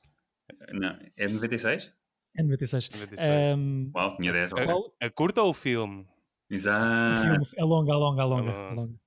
[0.73, 1.93] Não, é de 96?
[2.37, 2.91] É 96.
[2.91, 3.59] 96.
[3.59, 4.53] Um, Uau, tinha 10.
[4.53, 6.07] A, a curta ou o filme?
[6.51, 7.21] Exato.
[7.21, 8.51] O filme, a longa, a longa, a longa.
[8.51, 9.01] A longa.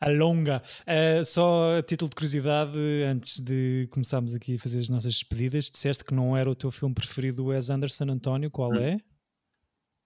[0.00, 0.62] A longa.
[0.82, 5.70] Uh, só a título de curiosidade, antes de começarmos aqui a fazer as nossas despedidas,
[5.70, 8.50] disseste que não era o teu filme preferido, Wes Anderson, António.
[8.50, 8.78] Qual hum.
[8.78, 8.98] é?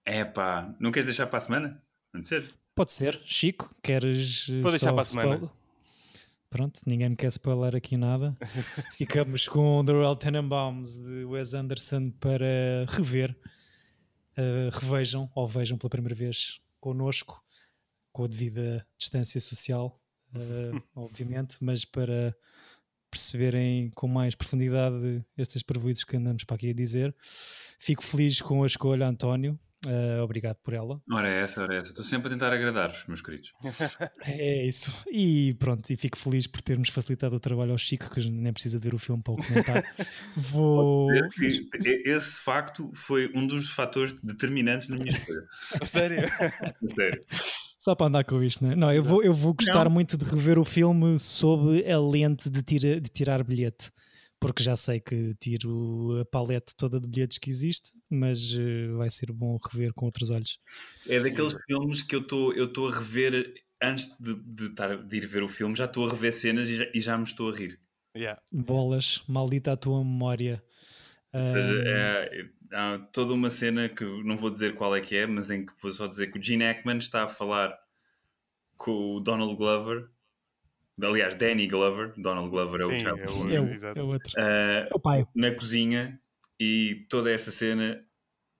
[0.05, 1.83] É pá, não queres deixar para a semana?
[2.11, 2.53] Pode ser.
[2.75, 3.19] Pode ser.
[3.25, 4.47] Chico, queres.
[4.61, 5.51] Vou deixar para a semana.
[6.57, 8.35] Pronto, ninguém me quer spoiler aqui nada.
[8.97, 13.37] Ficamos com The Royal Tenenbaums de Wes Anderson para rever.
[14.35, 17.39] Uh, revejam ou vejam pela primeira vez connosco,
[18.11, 20.01] com a devida distância social,
[20.33, 22.35] uh, obviamente, mas para
[23.11, 27.15] perceberem com mais profundidade estes prejuízos que andamos para aqui a dizer.
[27.77, 29.59] Fico feliz com a escolha, António.
[29.85, 30.99] Uh, obrigado por ela.
[31.11, 31.91] Ora é essa, ora é essa.
[31.91, 33.53] Estou sempre a tentar agradar-vos, meus queridos.
[34.25, 34.91] é isso.
[35.11, 38.79] E pronto, e fico feliz por termos facilitado o trabalho ao Chico, que nem precisa
[38.79, 39.83] ver o filme para o comentar.
[40.35, 41.09] Vou.
[42.05, 45.47] esse facto foi um dos fatores determinantes na minha história.
[45.85, 46.27] Sério?
[46.95, 47.21] Sério.
[47.77, 48.75] Só para andar com isto, né?
[48.75, 48.97] não é?
[48.97, 49.91] Eu vou, eu vou gostar não.
[49.91, 53.91] muito de rever o filme sob a lente de, tira, de tirar bilhete
[54.39, 59.09] porque já sei que tiro a palete toda de bilhetes que existe, mas uh, vai
[59.09, 60.59] ser bom rever com outros olhos.
[61.07, 65.43] É daqueles filmes que eu estou a rever antes de, de, tar, de, ir ver
[65.43, 67.79] o filme, já estou a rever cenas e já, e já me estou a rir.
[68.15, 68.41] Yeah.
[68.51, 70.63] Bolas, maldita a tua memória.
[71.33, 75.27] Ou seja, é, há toda uma cena que não vou dizer qual é que é,
[75.27, 77.77] mas em que vou só dizer que o Gene Hackman está a falar
[78.75, 80.09] com o Donald Glover
[81.01, 83.19] aliás, Danny Glover, Donald Glover é o chap.
[83.19, 84.31] É o, é o, é o outro.
[84.37, 85.25] Uh, o pai.
[85.35, 86.19] Na cozinha
[86.59, 88.03] e toda essa cena,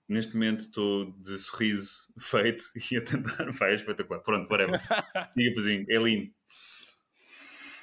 [0.08, 3.52] neste momento estou de sorriso feito e a tentar.
[3.52, 4.22] Vai, é espetacular.
[4.22, 4.80] Pronto, whatever.
[5.36, 6.32] Diga, Pazinho, é lindo.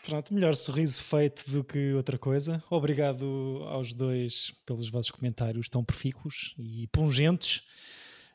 [0.07, 2.63] Pronto, melhor sorriso feito do que outra coisa.
[2.69, 7.67] Obrigado aos dois pelos vossos comentários tão profícuos e pungentes.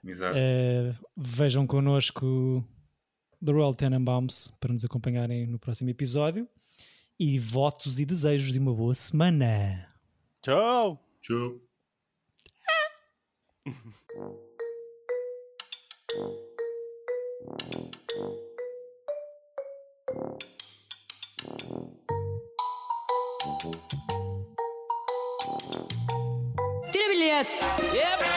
[0.03, 0.35] Exato.
[0.35, 2.65] Uh, vejam connosco
[3.43, 6.47] The Royal Tenenbaums para nos acompanharem no próximo episódio.
[7.19, 9.87] E votos e desejos de uma boa semana.
[10.41, 11.03] Tchau!
[11.21, 11.59] Tchau!
[26.91, 28.28] Tira bilhete!